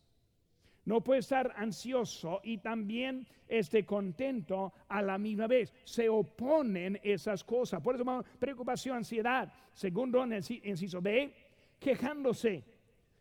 No 0.86 1.02
puede 1.02 1.22
estar 1.22 1.54
ansioso 1.56 2.42
y 2.44 2.58
también 2.58 3.26
esté 3.48 3.86
contento 3.86 4.74
a 4.90 5.02
la 5.02 5.18
misma 5.18 5.48
vez. 5.48 5.74
Se 5.86 6.10
oponen 6.10 7.00
esas 7.04 7.44
cosas. 7.44 7.82
Por 7.82 7.96
eso, 7.96 8.26
preocupación, 8.38 8.98
ansiedad. 8.98 9.52
Segundo, 9.74 10.24
en 10.24 10.34
el 10.34 10.44
inciso 10.64 11.02
B, 11.02 11.34
quejándose. 11.80 12.66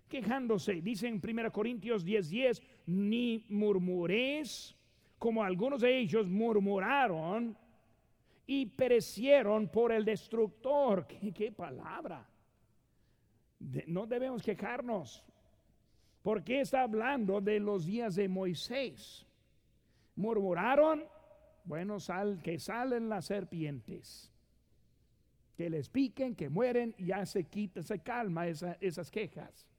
Quejándose. 0.08 0.82
Dice 0.82 1.06
en 1.06 1.20
1 1.22 1.52
Corintios 1.52 2.04
10:10, 2.04 2.28
10, 2.28 2.62
ni 2.86 3.44
murmuréis 3.48 4.76
como 5.18 5.44
algunos 5.44 5.82
de 5.82 5.98
ellos 5.98 6.28
murmuraron 6.28 7.56
y 8.44 8.66
perecieron 8.66 9.68
por 9.68 9.92
el 9.92 10.04
destructor. 10.04 11.06
¿Qué, 11.34 11.52
palabra? 11.52 12.28
no 13.86 14.06
debemos 14.06 14.42
quejarnos. 14.42 15.22
Porque 16.22 16.60
está 16.60 16.82
hablando 16.82 17.40
de 17.40 17.60
los 17.60 17.86
días 17.86 18.16
de 18.16 18.28
Moisés. 18.28 19.24
Murmuraron, 20.16 21.04
bueno, 21.64 22.00
sal, 22.00 22.40
que 22.42 22.58
salen 22.58 23.08
las 23.08 23.26
serpientes. 23.26 24.28
Que 25.56 25.70
les 25.70 25.88
piquen, 25.88 26.34
que 26.34 26.48
mueren, 26.48 26.94
ya 26.98 27.24
se 27.26 27.44
quita, 27.44 27.82
se 27.82 28.00
calma 28.00 28.48
esas 28.48 29.10
quejas. 29.10 29.71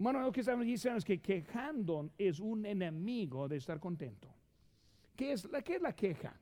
Bueno, 0.00 0.22
lo 0.22 0.32
que 0.32 0.40
estamos 0.40 0.64
diciendo 0.64 0.96
es 0.96 1.04
que 1.04 1.20
quejando 1.20 2.08
es 2.16 2.40
un 2.40 2.64
enemigo 2.64 3.46
de 3.46 3.58
estar 3.58 3.78
contento. 3.78 4.28
¿Qué 5.14 5.32
es 5.32 5.44
la, 5.50 5.60
qué 5.60 5.74
es 5.74 5.82
la 5.82 5.94
queja? 5.94 6.34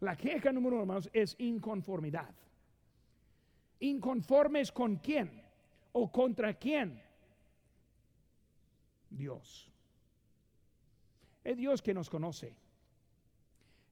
La 0.00 0.16
queja 0.16 0.50
número 0.50 0.74
uno, 0.74 0.82
hermanos, 0.82 1.08
es 1.12 1.36
inconformidad. 1.38 2.34
¿Inconformes 3.78 4.72
con 4.72 4.96
quién? 4.96 5.30
¿O 5.92 6.10
contra 6.10 6.54
quién? 6.54 7.00
Dios. 9.08 9.70
Es 11.44 11.56
Dios 11.56 11.80
quien 11.80 11.94
nos 11.98 12.10
conoce. 12.10 12.56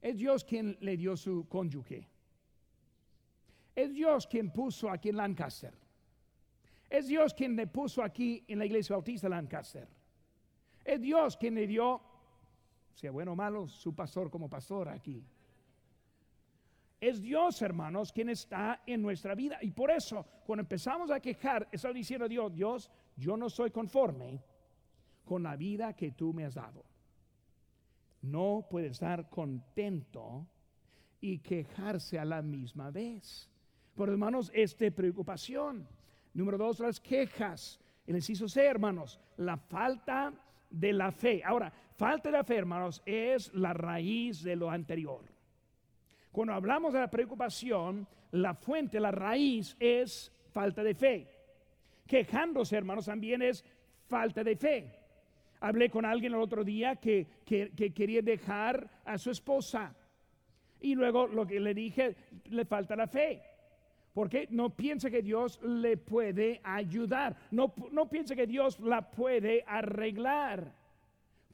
Es 0.03 0.17
Dios 0.17 0.43
quien 0.43 0.77
le 0.81 0.97
dio 0.97 1.17
su 1.17 1.47
cónyuge. 1.49 2.09
Es 3.77 3.95
Dios 3.95 4.27
quien 4.27 4.51
puso 4.51 4.91
aquí 4.91 5.11
en 5.11 5.19
Lancaster. 5.19 5.86
Es 6.89 7.09
Dios 7.09 7.35
quien 7.35 7.57
le 7.57 7.67
puso 7.67 8.03
aquí 8.03 8.45
en 8.49 8.59
la 8.59 8.67
iglesia 8.67 8.95
bautista 8.95 9.29
Lancaster. 9.29 9.89
Es 10.85 11.01
Dios 11.01 11.37
quien 11.37 11.55
le 11.55 11.67
dio, 11.67 12.01
sea 12.95 13.11
bueno 13.11 13.33
o 13.33 13.37
malo, 13.37 13.67
su 13.67 13.95
pastor 13.95 14.31
como 14.31 14.49
pastor 14.49 14.89
aquí. 14.89 15.25
Es 17.01 17.21
Dios, 17.21 17.61
hermanos, 17.61 18.13
quien 18.13 18.31
está 18.31 18.83
en 18.87 19.03
nuestra 19.03 19.35
vida. 19.35 19.59
Y 19.61 19.71
por 19.73 19.91
eso, 19.91 20.25
cuando 20.47 20.63
empezamos 20.63 21.11
a 21.11 21.21
quejar, 21.21 21.69
está 21.71 21.93
diciendo 21.93 22.25
a 22.25 22.29
Dios, 22.29 22.55
Dios, 22.55 22.91
yo 23.17 23.37
no 23.37 23.51
soy 23.51 23.71
conforme 23.71 24.41
con 25.25 25.43
la 25.43 25.57
vida 25.57 25.95
que 25.95 26.13
tú 26.13 26.33
me 26.33 26.45
has 26.45 26.55
dado. 26.55 26.85
No 28.23 28.67
puede 28.71 28.89
estar 28.89 29.29
contento 29.29 30.47
y 31.21 31.39
quejarse 31.41 32.19
a 32.19 32.25
la 32.25 32.43
misma 32.43 32.91
vez. 32.91 33.51
Por 33.95 34.09
hermanos, 34.09 34.51
esta 34.55 34.91
preocupación. 34.91 35.87
Número 36.37 36.59
dos, 36.59 36.81
las 36.81 37.01
quejas. 37.01 37.81
El 38.07 38.17
inciso 38.17 38.47
C, 38.47 38.63
hermanos, 38.63 39.19
la 39.39 39.57
falta 39.57 40.35
de 40.69 40.93
la 40.93 41.11
fe. 41.11 41.43
Ahora, 41.43 41.73
falta 41.97 42.31
de 42.31 42.37
la 42.37 42.45
fe, 42.45 42.57
hermanos, 42.57 43.03
es 43.07 43.53
la 43.55 43.73
raíz 43.73 44.43
de 44.43 44.55
lo 44.55 44.71
anterior. 44.71 45.25
Cuando 46.31 46.53
hablamos 46.53 46.93
de 46.93 47.01
la 47.01 47.11
preocupación, 47.11 48.07
la 48.33 48.53
fuente, 48.53 49.01
la 49.01 49.11
raíz 49.11 49.77
es 49.81 50.31
falta 50.53 50.83
de 50.83 50.95
fe. 50.95 51.27
Quejándose, 52.07 52.77
hermanos, 52.77 53.07
también 53.07 53.41
es 53.41 53.65
falta 54.07 54.45
de 54.45 54.57
fe. 54.57 54.93
Hablé 55.61 55.89
con 55.89 56.05
alguien 56.05 56.35
el 56.35 56.41
otro 56.41 56.63
día 56.63 56.97
que, 56.97 57.27
que, 57.47 57.95
quería 57.95 58.21
dejar 58.21 58.91
a 59.07 59.17
su 59.17 59.31
esposa. 59.31 59.97
Y 60.83 60.97
luego 60.97 61.27
lo 61.27 61.47
que 61.47 61.59
le 61.59 61.73
dije, 61.73 62.15
le 62.51 62.67
falta 62.67 62.95
la 62.95 63.07
fe. 63.07 63.56
Porque 64.17 64.49
no 64.49 64.71
piensa 64.71 65.11
que 65.11 65.21
Dios 65.21 65.61
le 65.63 65.99
puede 65.99 66.59
ayudar. 66.65 67.37
No, 67.51 67.75
no 67.93 68.09
piensa 68.09 68.35
que 68.35 68.47
Dios 68.47 68.81
la 68.81 69.11
puede 69.11 69.63
arreglar. 69.67 70.73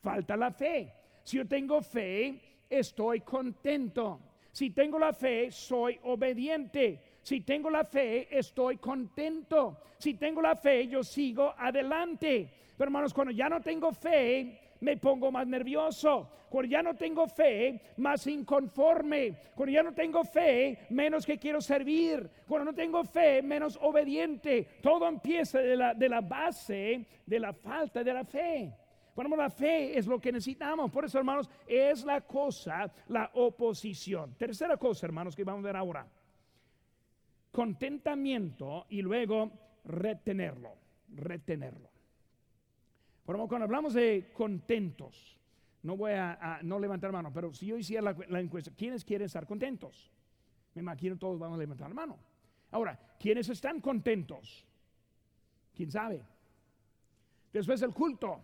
Falta 0.00 0.36
la 0.36 0.52
fe. 0.52 0.92
Si 1.24 1.38
yo 1.38 1.48
tengo 1.48 1.82
fe, 1.82 2.38
estoy 2.70 3.22
contento. 3.22 4.20
Si 4.52 4.70
tengo 4.70 4.96
la 4.96 5.12
fe, 5.12 5.50
soy 5.50 5.98
obediente. 6.04 7.00
Si 7.20 7.40
tengo 7.40 7.68
la 7.68 7.82
fe, 7.82 8.28
estoy 8.30 8.76
contento. 8.76 9.78
Si 9.98 10.14
tengo 10.14 10.40
la 10.40 10.54
fe, 10.54 10.86
yo 10.86 11.02
sigo 11.02 11.52
adelante. 11.58 12.48
Pero 12.78 12.86
hermanos, 12.86 13.12
cuando 13.12 13.32
ya 13.32 13.48
no 13.48 13.60
tengo 13.60 13.90
fe, 13.90 14.71
me 14.82 14.96
pongo 14.96 15.30
más 15.30 15.46
nervioso. 15.46 16.28
Cuando 16.50 16.70
ya 16.70 16.82
no 16.82 16.94
tengo 16.94 17.26
fe, 17.26 17.80
más 17.96 18.26
inconforme. 18.26 19.34
Cuando 19.54 19.72
ya 19.72 19.82
no 19.82 19.94
tengo 19.94 20.24
fe, 20.24 20.86
menos 20.90 21.24
que 21.24 21.38
quiero 21.38 21.60
servir. 21.60 22.28
Cuando 22.46 22.72
no 22.72 22.74
tengo 22.74 23.04
fe, 23.04 23.42
menos 23.42 23.78
obediente. 23.80 24.68
Todo 24.82 25.08
empieza 25.08 25.60
de 25.60 25.76
la, 25.76 25.94
de 25.94 26.08
la 26.08 26.20
base 26.20 27.06
de 27.24 27.38
la 27.38 27.52
falta 27.52 28.02
de 28.02 28.12
la 28.12 28.24
fe. 28.24 28.74
Bueno, 29.14 29.36
la 29.36 29.50
fe 29.50 29.96
es 29.96 30.06
lo 30.06 30.20
que 30.20 30.32
necesitamos. 30.32 30.90
Por 30.90 31.04
eso, 31.04 31.16
hermanos, 31.18 31.48
es 31.66 32.04
la 32.04 32.22
cosa, 32.22 32.90
la 33.08 33.30
oposición. 33.34 34.34
Tercera 34.36 34.76
cosa, 34.76 35.06
hermanos, 35.06 35.36
que 35.36 35.44
vamos 35.44 35.62
a 35.64 35.66
ver 35.66 35.76
ahora. 35.76 36.06
Contentamiento 37.52 38.86
y 38.88 39.00
luego 39.00 39.52
retenerlo. 39.84 40.74
Retenerlo. 41.14 41.92
Bueno, 43.24 43.46
cuando 43.48 43.64
hablamos 43.64 43.94
de 43.94 44.30
contentos, 44.32 45.38
no 45.82 45.96
voy 45.96 46.12
a, 46.12 46.60
no 46.62 46.78
levantar 46.78 47.12
mano, 47.12 47.32
pero 47.32 47.52
si 47.54 47.66
yo 47.66 47.76
hiciera 47.76 48.02
la, 48.02 48.16
la, 48.28 48.40
encuesta, 48.40 48.70
¿quiénes 48.76 49.04
quieren 49.04 49.26
estar 49.26 49.46
contentos? 49.46 50.10
Me 50.74 50.82
imagino 50.82 51.16
todos 51.16 51.38
vamos 51.38 51.56
a 51.56 51.60
levantar 51.60 51.92
mano. 51.94 52.18
Ahora, 52.70 52.98
¿quiénes 53.18 53.48
están 53.48 53.80
contentos? 53.80 54.64
¿Quién 55.74 55.90
sabe? 55.90 56.22
Después 57.52 57.80
del 57.80 57.92
culto, 57.92 58.40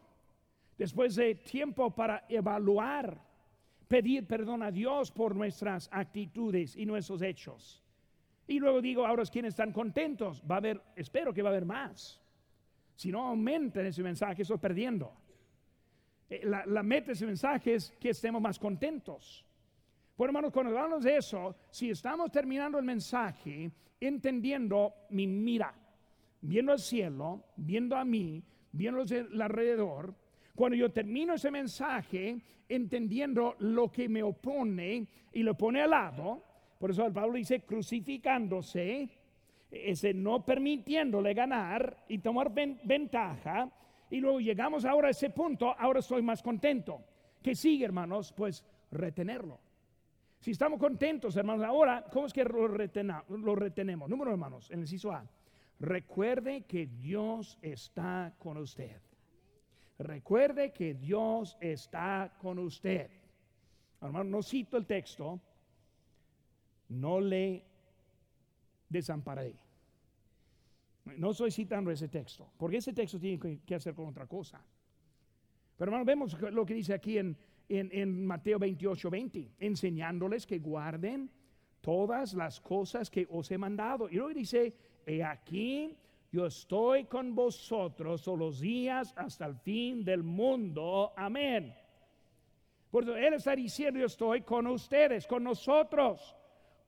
después 0.77 1.15
de 1.17 1.35
tiempo 1.37 1.91
para 1.91 2.25
evaluar, 2.29 3.19
pedir 3.89 4.27
perdón 4.27 4.63
a 4.63 4.71
Dios 4.71 5.11
por 5.11 5.35
nuestras 5.35 5.89
actitudes 5.91 6.77
y 6.77 6.85
nuestros 6.85 7.23
hechos. 7.23 7.83
Y 8.47 8.61
luego 8.61 8.81
digo, 8.81 9.07
ahora 9.07 9.25
quienes 9.25 9.51
están 9.51 9.73
contentos, 9.73 10.43
va 10.49 10.57
a 10.57 10.59
haber, 10.59 10.83
espero 10.95 11.33
que 11.33 11.43
va 11.43 11.49
a 11.49 11.53
haber 11.53 11.65
más. 11.65 12.21
Si 12.99 13.13
no 13.13 13.23
aumenta 13.23 13.81
ese 13.81 14.03
mensaje, 14.03 14.43
estoy 14.43 14.59
perdiendo. 14.59 15.13
Eh, 16.29 16.41
la, 16.43 16.67
la, 16.67 16.83
meta 16.83 17.07
de 17.07 17.13
ese 17.13 17.27
mensaje 17.27 17.75
es 17.75 17.93
que 17.93 18.09
estemos 18.11 18.43
más 18.43 18.59
contentos. 18.59 19.47
Por 20.17 20.29
hermanos, 20.29 20.51
cuando 20.53 20.77
hablamos 20.77 21.05
de 21.05 21.17
eso, 21.17 21.55
si 21.71 21.91
estamos 21.91 22.33
terminando 22.33 22.77
el 22.77 22.85
mensaje 22.85 23.71
entendiendo 24.01 24.95
mi 25.11 25.29
mira, 25.29 25.73
viendo 26.41 26.73
al 26.73 26.81
cielo, 26.81 27.45
viendo 27.55 27.95
a 27.95 28.05
mí, 28.05 28.43
viendo 28.73 29.05
alrededor, 29.45 30.13
cuando 30.57 30.77
yo 30.77 30.91
termino 30.91 31.35
ese 31.35 31.53
mensaje 31.53 32.43
entendiendo 32.69 33.55
lo 33.61 33.93
que 33.93 34.09
me 34.09 34.25
opone 34.25 35.07
y 35.33 35.45
lo 35.45 35.57
pone 35.57 35.83
al 35.83 35.91
lado, 35.91 36.43
por 36.81 36.91
eso 36.91 37.07
el 37.07 37.13
Pablo 37.13 37.35
dice 37.35 37.61
crucificándose, 37.61 39.09
ese 39.71 40.15
no 40.15 40.45
permitiéndole 40.45 41.35
ganar 41.35 42.05
y 42.09 42.19
tomar 42.19 42.53
ventaja, 42.53 43.71
y 44.11 44.21
luego 44.21 44.41
llegamos 44.41 44.85
ahora 44.85 45.09
a 45.09 45.11
ese 45.11 45.31
punto, 45.31 45.75
ahora 45.79 46.01
estoy 46.01 46.23
más 46.23 46.43
contento. 46.43 47.03
¿Qué 47.43 47.55
sigue, 47.55 47.85
hermanos? 47.85 48.33
Pues 48.33 48.65
retenerlo. 48.91 49.61
Si 50.41 50.53
estamos 50.53 50.79
contentos, 50.79 51.37
hermanos, 51.37 51.65
ahora, 51.65 52.05
¿cómo 52.13 52.27
es 52.27 52.33
que 52.33 52.45
lo, 52.45 52.69
lo 52.69 53.55
retenemos? 53.55 54.09
Número, 54.09 54.31
hermanos, 54.31 54.71
en 54.71 54.79
el 54.79 54.85
inciso 54.85 55.13
A. 55.13 55.29
Recuerde 55.81 56.63
que 56.63 56.87
Dios 56.87 57.59
está 57.61 58.35
con 58.39 58.57
usted. 58.57 59.01
Recuerde 59.99 60.73
que 60.73 60.95
Dios 60.95 61.57
está 61.61 62.33
con 62.41 62.59
usted. 62.59 63.11
Hermano, 64.01 64.31
no 64.31 64.43
cito 64.43 64.77
el 64.77 64.87
texto, 64.87 65.41
no 66.89 67.21
le 67.21 67.65
desamparé. 68.89 69.55
No 71.17 71.31
estoy 71.31 71.51
citando 71.51 71.91
ese 71.91 72.09
texto, 72.09 72.51
porque 72.57 72.79
ese 72.79 72.93
texto 72.93 73.19
tiene 73.19 73.61
que 73.65 73.75
hacer 73.75 73.95
con 73.95 74.07
otra 74.07 74.27
cosa. 74.27 74.63
Pero 75.77 75.91
hermano, 75.91 76.05
vemos 76.05 76.39
lo 76.41 76.67
que 76.67 76.75
dice 76.75 76.93
aquí 76.93 77.19
en, 77.19 77.37
en, 77.69 78.27
Mateo 78.27 78.59
28, 78.59 79.11
20, 79.11 79.53
enseñándoles 79.61 80.47
que 80.47 80.59
guarden 80.59 81.31
todas 81.81 82.35
las 82.35 82.61
cosas 82.61 83.09
que 83.09 83.27
os 83.31 83.51
he 83.51 83.59
mandado. 83.59 84.09
Y 84.11 84.17
luego 84.17 84.35
dice, 84.35 84.75
he 85.07 85.23
aquí 85.23 85.97
yo 86.31 86.47
estoy 86.47 87.05
con 87.05 87.35
vosotros 87.35 88.23
todos 88.23 88.39
los 88.39 88.61
días 88.61 89.15
hasta 89.17 89.47
el 89.47 89.55
fin 89.57 90.05
del 90.05 90.23
mundo. 90.23 91.13
Amén. 91.17 91.75
Por 92.91 93.05
eso 93.05 93.17
Él 93.17 93.35
está 93.35 93.57
diciendo, 93.57 94.01
yo 94.01 94.07
estoy 94.07 94.43
con 94.43 94.67
ustedes, 94.67 95.27
con 95.27 95.45
nosotros. 95.45 96.35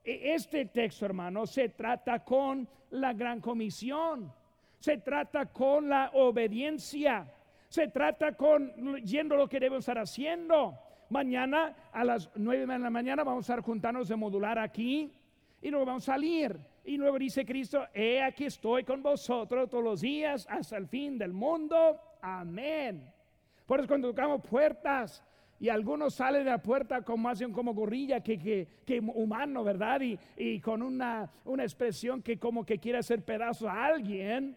E, 0.05 0.35
este 0.35 0.67
texto, 0.67 1.07
hermano, 1.07 1.47
se 1.47 1.69
trata 1.69 2.25
con 2.25 2.69
la 2.91 3.13
gran 3.13 3.41
comisión. 3.41 4.33
Se 4.79 4.99
trata 4.99 5.47
con 5.47 5.89
la 5.89 6.11
obediencia. 6.15 7.27
Se 7.69 7.89
trata 7.89 8.33
con 8.33 8.97
yendo 9.05 9.37
lo 9.37 9.49
que 9.49 9.61
debemos 9.61 9.83
estar 9.83 9.99
haciendo. 9.99 10.79
Mañana 11.11 11.75
a 11.93 12.05
las 12.05 12.31
nueve 12.37 12.67
de 12.67 12.79
la 12.79 12.91
mañana 12.91 13.25
vamos 13.25 13.51
a 13.51 13.61
juntarnos 13.61 14.09
de 14.09 14.17
modular 14.17 14.59
aquí 14.59 15.13
y 15.61 15.71
luego 15.71 15.87
vamos 15.87 16.09
a 16.09 16.13
salir. 16.13 16.59
Y 16.85 16.97
luego 16.97 17.19
dice 17.19 17.45
Cristo, 17.45 17.87
he 17.93 18.23
aquí 18.23 18.47
estoy 18.47 18.85
con 18.85 19.03
vosotros 19.03 19.69
todos 19.69 19.85
los 19.85 20.01
días 20.01 20.47
hasta 20.49 20.77
el 20.77 20.87
fin 20.87 21.19
del 21.19 21.33
mundo. 21.33 22.01
Amén. 22.23 23.13
Por 23.67 23.81
eso 23.81 23.89
cuando 23.89 24.09
tocamos 24.09 24.41
puertas, 24.43 25.23
y 25.61 25.69
algunos 25.69 26.15
salen 26.15 26.45
de 26.45 26.51
la 26.51 26.63
puerta 26.63 27.03
como 27.03 27.29
hacen 27.29 27.53
como 27.53 27.75
gorilla 27.75 28.21
que, 28.23 28.39
que, 28.39 28.99
humano, 28.99 29.63
¿verdad? 29.63 30.01
Y, 30.01 30.19
y 30.39 30.59
con 30.59 30.81
una, 30.83 31.31
una, 31.45 31.65
expresión 31.65 32.23
que 32.23 32.39
como 32.39 32.65
que 32.65 32.79
quiere 32.79 32.99
hacer 32.99 33.23
pedazo 33.23 33.69
a 33.69 33.85
alguien, 33.85 34.57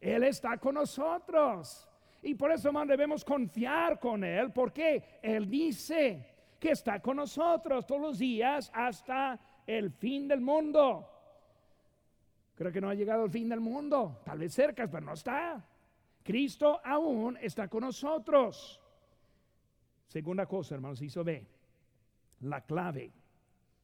Él 0.00 0.22
está 0.22 0.56
con 0.58 0.76
nosotros. 0.76 1.90
Y 2.22 2.36
por 2.36 2.52
eso, 2.52 2.68
hermano, 2.68 2.92
debemos 2.92 3.24
confiar 3.24 3.98
con 3.98 4.22
Él, 4.22 4.52
porque 4.52 5.18
Él 5.20 5.50
dice 5.50 6.24
que 6.60 6.70
está 6.70 7.00
con 7.00 7.16
nosotros 7.16 7.84
todos 7.84 8.00
los 8.00 8.18
días 8.20 8.70
hasta 8.72 9.40
el 9.66 9.90
fin 9.90 10.28
del 10.28 10.40
mundo. 10.40 11.10
Creo 12.54 12.70
que 12.70 12.80
no 12.80 12.90
ha 12.90 12.94
llegado 12.94 13.24
el 13.24 13.30
fin 13.32 13.48
del 13.48 13.60
mundo, 13.60 14.20
tal 14.24 14.38
vez 14.38 14.54
cerca, 14.54 14.86
pero 14.86 15.04
no 15.04 15.14
está. 15.14 15.66
Cristo 16.22 16.80
aún 16.84 17.36
está 17.42 17.66
con 17.66 17.80
nosotros. 17.80 18.80
Segunda 20.06 20.46
cosa, 20.46 20.74
hermanos, 20.74 21.02
hizo 21.02 21.24
ve 21.24 21.46
la 22.40 22.60
clave. 22.60 23.12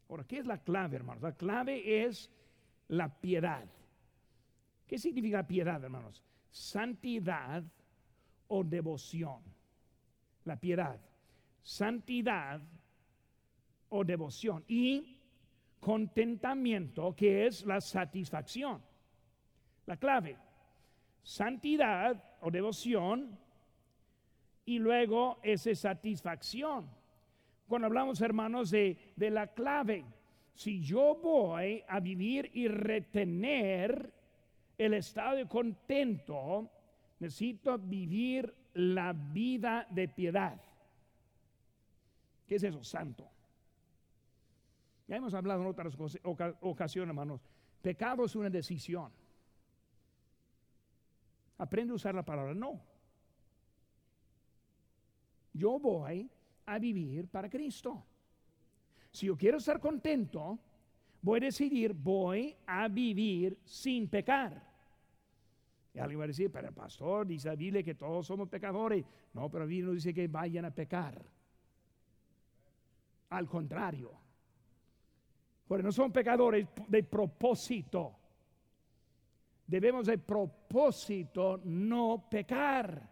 Ahora, 0.08 0.24
¿qué 0.24 0.38
es 0.38 0.46
la 0.46 0.58
clave, 0.58 0.96
hermanos? 0.96 1.22
La 1.22 1.32
clave 1.32 2.04
es 2.04 2.30
la 2.88 3.08
piedad. 3.08 3.64
¿Qué 4.86 4.98
significa 4.98 5.46
piedad, 5.46 5.82
hermanos? 5.82 6.24
Santidad 6.50 7.62
o 8.48 8.64
devoción. 8.64 9.42
La 10.44 10.56
piedad. 10.56 11.00
Santidad 11.62 12.60
o 13.88 14.04
devoción. 14.04 14.64
Y 14.66 15.18
contentamiento, 15.78 17.14
que 17.14 17.46
es 17.46 17.64
la 17.64 17.80
satisfacción. 17.80 18.82
La 19.86 19.96
clave. 19.96 20.36
Santidad 21.22 22.36
o 22.40 22.50
devoción 22.50 23.38
y 24.70 24.78
luego 24.78 25.40
esa 25.42 25.74
satisfacción. 25.74 26.88
Cuando 27.66 27.88
hablamos, 27.88 28.20
hermanos, 28.20 28.70
de, 28.70 28.96
de 29.16 29.28
la 29.28 29.48
clave, 29.48 30.04
si 30.54 30.80
yo 30.80 31.16
voy 31.16 31.82
a 31.88 31.98
vivir 31.98 32.48
y 32.54 32.68
retener 32.68 34.12
el 34.78 34.94
estado 34.94 35.38
de 35.38 35.48
contento, 35.48 36.70
necesito 37.18 37.78
vivir 37.78 38.54
la 38.74 39.12
vida 39.12 39.88
de 39.90 40.06
piedad. 40.06 40.60
¿Qué 42.46 42.54
es 42.54 42.62
eso? 42.62 42.84
Santo. 42.84 43.28
Ya 45.08 45.16
hemos 45.16 45.34
hablado 45.34 45.62
en 45.62 45.66
otras 45.66 45.98
ocasiones, 46.60 47.08
hermanos. 47.08 47.40
Pecado 47.82 48.24
es 48.24 48.36
una 48.36 48.50
decisión. 48.50 49.10
Aprende 51.58 51.90
a 51.90 51.96
usar 51.96 52.14
la 52.14 52.24
palabra 52.24 52.54
no 52.54 52.88
yo 55.60 55.78
voy 55.78 56.28
a 56.66 56.78
vivir 56.78 57.28
para 57.28 57.50
Cristo. 57.50 58.02
Si 59.10 59.26
yo 59.26 59.36
quiero 59.36 59.58
estar 59.58 59.78
contento, 59.78 60.58
voy 61.20 61.38
a 61.38 61.44
decidir, 61.46 61.92
voy 61.92 62.56
a 62.66 62.88
vivir 62.88 63.58
sin 63.64 64.08
pecar. 64.08 64.70
Y 65.92 65.98
alguien 65.98 66.20
va 66.20 66.24
a 66.24 66.28
decir, 66.28 66.50
pero 66.50 66.72
pastor 66.72 67.26
dice 67.26 67.48
la 67.48 67.56
Biblia 67.56 67.82
que 67.82 67.94
todos 67.94 68.26
somos 68.26 68.48
pecadores. 68.48 69.04
No, 69.34 69.50
pero 69.50 69.64
la 69.64 69.68
Biblia 69.68 69.88
no 69.88 69.94
dice 69.94 70.14
que 70.14 70.28
vayan 70.28 70.64
a 70.64 70.70
pecar. 70.70 71.22
Al 73.30 73.46
contrario. 73.46 74.12
Porque 75.66 75.82
no 75.82 75.92
son 75.92 76.10
pecadores 76.12 76.66
de 76.88 77.02
propósito. 77.02 78.16
Debemos 79.66 80.06
de 80.06 80.18
propósito 80.18 81.60
no 81.64 82.28
pecar 82.30 83.09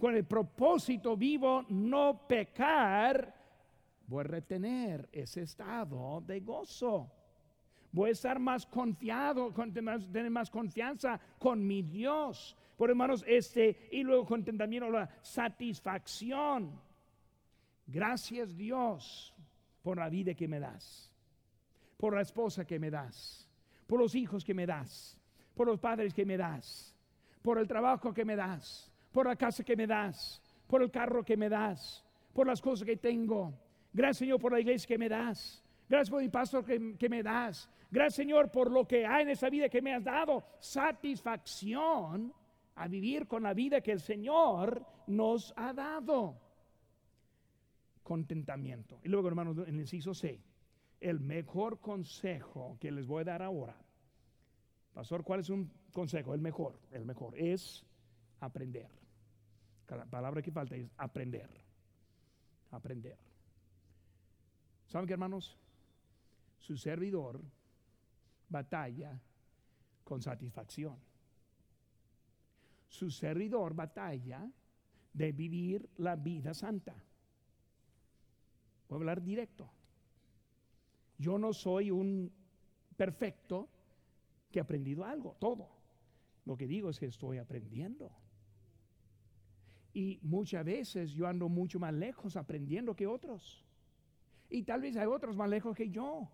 con 0.00 0.16
el 0.16 0.24
propósito 0.24 1.16
vivo 1.16 1.64
no 1.68 2.26
pecar, 2.26 3.32
voy 4.06 4.20
a 4.20 4.24
retener 4.24 5.08
ese 5.12 5.42
estado 5.42 6.22
de 6.26 6.40
gozo. 6.40 7.12
Voy 7.92 8.08
a 8.08 8.12
estar 8.12 8.38
más 8.38 8.66
confiado, 8.66 9.52
tener 9.52 10.30
más 10.30 10.50
confianza 10.50 11.20
con 11.38 11.64
mi 11.64 11.82
Dios. 11.82 12.56
Por 12.76 12.88
hermanos, 12.88 13.22
este, 13.26 13.88
y 13.92 14.02
luego 14.02 14.24
contentamiento, 14.24 14.88
la 14.90 15.08
satisfacción. 15.20 16.80
Gracias 17.86 18.56
Dios 18.56 19.34
por 19.82 19.98
la 19.98 20.08
vida 20.08 20.34
que 20.34 20.48
me 20.48 20.60
das, 20.60 21.12
por 21.98 22.14
la 22.14 22.22
esposa 22.22 22.64
que 22.64 22.78
me 22.78 22.90
das, 22.90 23.48
por 23.86 23.98
los 23.98 24.14
hijos 24.14 24.44
que 24.44 24.54
me 24.54 24.64
das, 24.64 25.18
por 25.54 25.66
los 25.66 25.78
padres 25.78 26.14
que 26.14 26.24
me 26.24 26.36
das, 26.36 26.94
por 27.42 27.58
el 27.58 27.66
trabajo 27.66 28.14
que 28.14 28.24
me 28.24 28.36
das, 28.36 28.89
por 29.12 29.26
la 29.26 29.36
casa 29.36 29.64
que 29.64 29.76
me 29.76 29.86
das, 29.86 30.40
por 30.66 30.82
el 30.82 30.90
carro 30.90 31.24
que 31.24 31.36
me 31.36 31.48
das, 31.48 32.04
por 32.32 32.46
las 32.46 32.60
cosas 32.60 32.86
que 32.86 32.96
tengo. 32.96 33.52
Gracias 33.92 34.18
Señor 34.18 34.40
por 34.40 34.52
la 34.52 34.60
iglesia 34.60 34.86
que 34.86 34.98
me 34.98 35.08
das. 35.08 35.64
Gracias 35.88 36.10
por 36.10 36.22
mi 36.22 36.28
pastor 36.28 36.64
que, 36.64 36.96
que 36.96 37.08
me 37.08 37.22
das. 37.22 37.68
Gracias 37.90 38.14
Señor 38.14 38.50
por 38.50 38.70
lo 38.70 38.86
que 38.86 39.04
hay 39.04 39.22
en 39.22 39.30
esa 39.30 39.50
vida 39.50 39.68
que 39.68 39.82
me 39.82 39.94
has 39.94 40.04
dado. 40.04 40.44
Satisfacción 40.60 42.32
a 42.76 42.88
vivir 42.88 43.26
con 43.26 43.42
la 43.42 43.52
vida 43.52 43.80
que 43.80 43.92
el 43.92 44.00
Señor 44.00 44.86
nos 45.08 45.52
ha 45.56 45.72
dado. 45.72 46.40
Contentamiento. 48.02 49.00
Y 49.02 49.08
luego, 49.08 49.28
hermanos, 49.28 49.56
en 49.58 49.74
el 49.74 49.80
inciso 49.80 50.14
C, 50.14 50.40
el 51.00 51.20
mejor 51.20 51.80
consejo 51.80 52.76
que 52.80 52.90
les 52.90 53.06
voy 53.06 53.22
a 53.22 53.24
dar 53.24 53.42
ahora. 53.42 53.76
Pastor, 54.92 55.24
¿cuál 55.24 55.40
es 55.40 55.50
un 55.50 55.70
consejo? 55.92 56.34
El 56.34 56.40
mejor, 56.40 56.78
el 56.90 57.04
mejor 57.04 57.36
es 57.38 57.84
aprender. 58.40 58.99
La 59.96 60.04
palabra 60.04 60.42
que 60.42 60.52
falta 60.52 60.76
es 60.76 60.88
aprender. 60.96 61.50
Aprender. 62.70 63.18
¿Saben 64.86 65.06
qué, 65.06 65.12
hermanos? 65.14 65.56
Su 66.58 66.76
servidor 66.76 67.40
batalla 68.48 69.20
con 70.04 70.22
satisfacción. 70.22 70.96
Su 72.88 73.10
servidor 73.10 73.74
batalla 73.74 74.50
de 75.12 75.32
vivir 75.32 75.88
la 75.98 76.16
vida 76.16 76.54
santa. 76.54 76.94
Voy 78.88 78.96
a 78.96 79.00
hablar 79.00 79.22
directo. 79.22 79.70
Yo 81.18 81.38
no 81.38 81.52
soy 81.52 81.90
un 81.90 82.32
perfecto 82.96 83.68
que 84.50 84.58
ha 84.58 84.62
aprendido 84.62 85.04
algo, 85.04 85.36
todo. 85.38 85.68
Lo 86.44 86.56
que 86.56 86.66
digo 86.66 86.90
es 86.90 86.98
que 86.98 87.06
estoy 87.06 87.38
aprendiendo. 87.38 88.10
Y 89.92 90.20
muchas 90.22 90.64
veces 90.64 91.12
yo 91.12 91.26
ando 91.26 91.48
mucho 91.48 91.78
más 91.80 91.92
lejos 91.92 92.36
aprendiendo 92.36 92.94
que 92.94 93.06
otros. 93.06 93.64
Y 94.48 94.62
tal 94.62 94.80
vez 94.82 94.96
hay 94.96 95.06
otros 95.06 95.36
más 95.36 95.48
lejos 95.48 95.76
que 95.76 95.90
yo. 95.90 96.28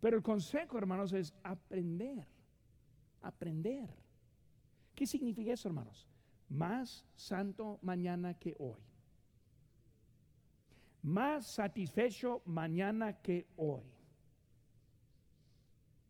Pero 0.00 0.16
el 0.16 0.22
consejo, 0.22 0.78
hermanos, 0.78 1.12
es 1.12 1.34
aprender. 1.42 2.26
Aprender. 3.22 3.88
¿Qué 4.94 5.06
significa 5.06 5.52
eso, 5.52 5.68
hermanos? 5.68 6.08
Más 6.48 7.04
santo 7.16 7.78
mañana 7.82 8.34
que 8.34 8.54
hoy. 8.58 8.80
Más 11.02 11.46
satisfecho 11.46 12.42
mañana 12.44 13.20
que 13.20 13.46
hoy. 13.56 13.82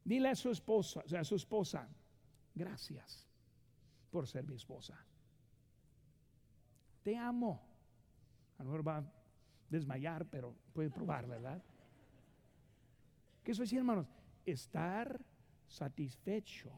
Dile 0.05 0.31
a 0.31 0.35
su 0.35 0.51
esposa, 0.51 1.03
a 1.19 1.25
su 1.25 1.35
esposa, 1.35 1.87
gracias 2.55 3.27
por 4.11 4.27
ser 4.27 4.47
mi 4.47 4.55
esposa 4.55 4.99
te 7.03 7.17
amo. 7.17 7.61
A 8.59 8.63
lo 8.63 8.71
mejor 8.71 8.87
va 8.87 8.97
a 8.99 9.05
desmayar, 9.71 10.27
pero 10.27 10.55
puede 10.73 10.91
probar, 10.91 11.27
¿verdad? 11.27 11.63
¿Qué 13.45 13.53
eso 13.53 13.63
decir, 13.63 13.79
hermanos? 13.79 14.07
Estar 14.45 15.21
satisfecho 15.67 16.71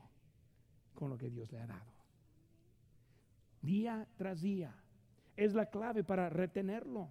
con 0.94 1.10
lo 1.10 1.16
que 1.16 1.30
Dios 1.30 1.50
le 1.52 1.60
ha 1.60 1.66
dado. 1.66 1.92
Día 3.62 4.06
tras 4.16 4.40
día. 4.40 4.74
Es 5.36 5.54
la 5.54 5.66
clave 5.66 6.04
para 6.04 6.28
retenerlo. 6.28 7.10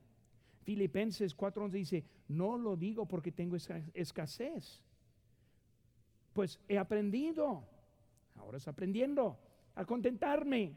Filipenses 0.63 1.35
4:11 1.35 1.71
dice, 1.71 2.05
no 2.27 2.57
lo 2.57 2.75
digo 2.75 3.07
porque 3.07 3.31
tengo 3.31 3.55
escasez. 3.55 4.83
Pues 6.33 6.59
he 6.67 6.77
aprendido, 6.77 7.67
ahora 8.35 8.57
es 8.57 8.67
aprendiendo 8.67 9.39
a 9.75 9.85
contentarme, 9.85 10.75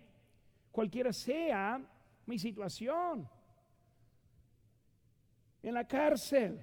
cualquiera 0.71 1.13
sea 1.13 1.81
mi 2.27 2.39
situación. 2.39 3.29
En 5.63 5.75
la 5.75 5.87
cárcel, 5.87 6.61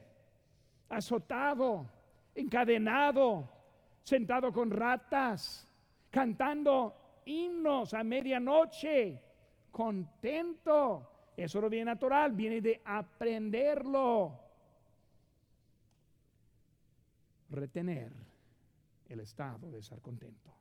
azotado, 0.89 1.89
encadenado, 2.35 3.49
sentado 4.03 4.51
con 4.51 4.71
ratas, 4.71 5.67
cantando 6.09 7.21
himnos 7.25 7.93
a 7.93 8.03
medianoche, 8.03 9.21
contento. 9.71 11.31
Eso 11.37 11.61
no 11.61 11.69
viene 11.69 11.85
natural, 11.85 12.33
viene 12.33 12.59
de 12.59 12.81
aprenderlo. 12.83 14.39
Retener 17.49 18.11
el 19.07 19.19
estado 19.21 19.71
de 19.71 19.79
estar 19.79 20.01
contento. 20.01 20.53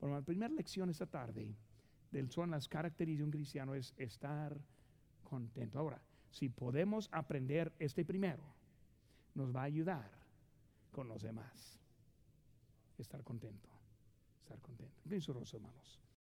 Bueno, 0.00 0.16
la 0.16 0.22
primera 0.22 0.52
lección 0.52 0.90
esta 0.90 1.06
tarde 1.06 1.54
del 2.10 2.30
son 2.30 2.50
las 2.50 2.68
características 2.68 3.18
de 3.18 3.24
un 3.24 3.30
cristiano 3.30 3.74
es 3.74 3.94
estar 3.96 4.56
contento. 5.22 5.78
Ahora, 5.78 6.00
si 6.30 6.48
podemos 6.48 7.08
aprender 7.12 7.72
este 7.78 8.04
primero, 8.04 8.42
nos 9.34 9.54
va 9.54 9.62
a 9.62 9.64
ayudar 9.64 10.10
con 10.90 11.08
los 11.08 11.22
demás. 11.22 11.78
Estar 12.98 13.22
contento, 13.22 13.68
estar 14.42 14.60
contento. 14.60 15.00
Pienso, 15.08 15.32
hermanos. 15.54 16.00